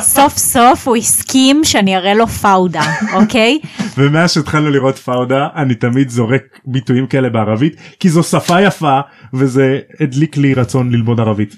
סוף 0.00 0.36
סוף 0.36 0.88
הוא 0.88 0.96
הסכים 0.96 1.64
שאני 1.64 1.96
אראה 1.96 2.14
לו 2.14 2.26
פאודה 2.26 2.82
אוקיי 3.12 3.58
ומאז 3.98 4.32
שהתחלנו 4.32 4.70
לראות 4.70 4.98
פאודה 4.98 5.48
אני 5.56 5.74
תמיד 5.74 6.08
זורק 6.08 6.60
ביטויים 6.64 7.06
כאלה 7.06 7.30
בערבית 7.30 7.76
כי 8.00 8.08
זו 8.08 8.22
שפה 8.22 8.60
יפה 8.60 9.00
וזה 9.34 9.80
הדליק 10.00 10.36
לי 10.36 10.54
רצון 10.54 10.90
ללמוד 10.90 11.20
ערבית. 11.20 11.56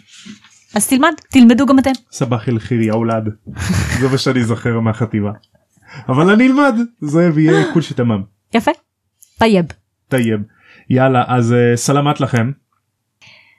אז 0.75 0.89
תלמד 0.89 1.13
תלמדו 1.31 1.67
גם 1.67 1.79
אתם 1.79 1.91
סבח 2.13 2.49
אל 2.49 2.59
חיר 2.59 2.83
יא 2.83 2.93
אולד. 2.93 3.29
זה 4.01 4.09
מה 4.09 4.19
שאני 4.19 4.45
זוכר 4.45 4.81
מהחטיבה. 4.81 5.31
אבל 6.09 6.31
אני 6.31 6.47
אלמד 6.47 6.75
זה 7.01 7.31
ויהיה 7.35 7.73
כול 7.73 7.83
שיטמם. 7.83 8.23
יפה. 8.55 8.71
טייב. 9.39 9.65
טייב. 10.09 10.41
יאללה 10.91 11.25
אז 11.29 11.53
uh, 11.53 11.77
סלמת 11.77 12.21
לכם. 12.21 12.51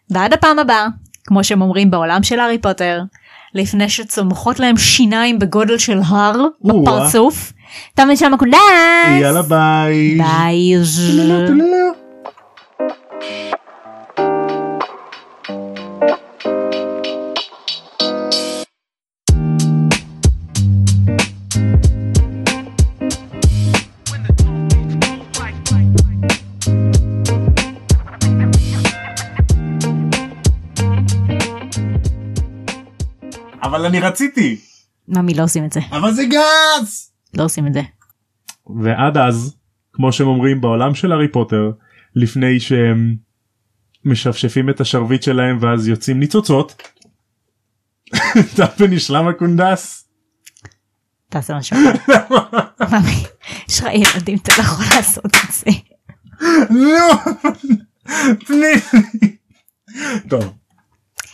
ועד 0.09 0.33
הפעם 0.33 0.59
הבאה 0.59 0.87
כמו 1.23 1.43
שהם 1.43 1.61
אומרים 1.61 1.91
בעולם 1.91 2.23
של 2.23 2.39
הארי 2.39 2.57
פוטר 2.57 3.01
לפני 3.53 3.89
שצומחות 3.89 4.59
להם 4.59 4.77
שיניים 4.77 5.39
בגודל 5.39 5.77
של 5.77 5.99
הר. 6.05 6.45
בפרצוף. 6.61 7.53
תמיד 7.93 8.17
שם 8.17 8.33
הקודש. 8.33 8.53
יאללה 9.21 9.41
ביי. 9.41 10.17
ביי. 10.17 10.75
אבל 33.81 33.89
אני 33.89 33.99
רציתי 33.99 34.61
ממי 35.07 35.33
לא 35.33 35.43
עושים 35.43 35.65
את 35.65 35.73
זה. 35.73 35.79
אבל 35.91 36.13
זה 36.13 36.23
גס 36.25 37.13
לא 37.33 37.43
עושים 37.43 37.67
את 37.67 37.73
זה. 37.73 37.81
ועד 38.83 39.17
אז 39.17 39.55
כמו 39.93 40.13
שהם 40.13 40.27
אומרים 40.27 40.61
בעולם 40.61 40.95
של 40.95 41.11
הארי 41.11 41.27
פוטר 41.31 41.71
לפני 42.15 42.59
שהם 42.59 43.15
משפשפים 44.05 44.69
את 44.69 44.81
השרביט 44.81 45.23
שלהם 45.23 45.57
ואז 45.61 45.87
יוצאים 45.87 46.19
ניצוצות. 46.19 46.81
אתה 48.53 48.65
ונשלם 48.79 49.27
הקונדס. 49.27 50.07
תעשה 51.29 51.57
משהו. 51.57 51.77
ממי 52.91 53.23
יש 53.69 53.79
לך 53.79 53.85
ילדים 53.93 54.37
אתה 54.37 54.51
לא 54.57 54.63
יכול 54.63 54.85
לעשות 54.95 55.25
את 55.25 55.53
זה. 55.53 55.71
לא. 56.69 57.13
פני. 58.47 58.99
טוב 60.29 60.60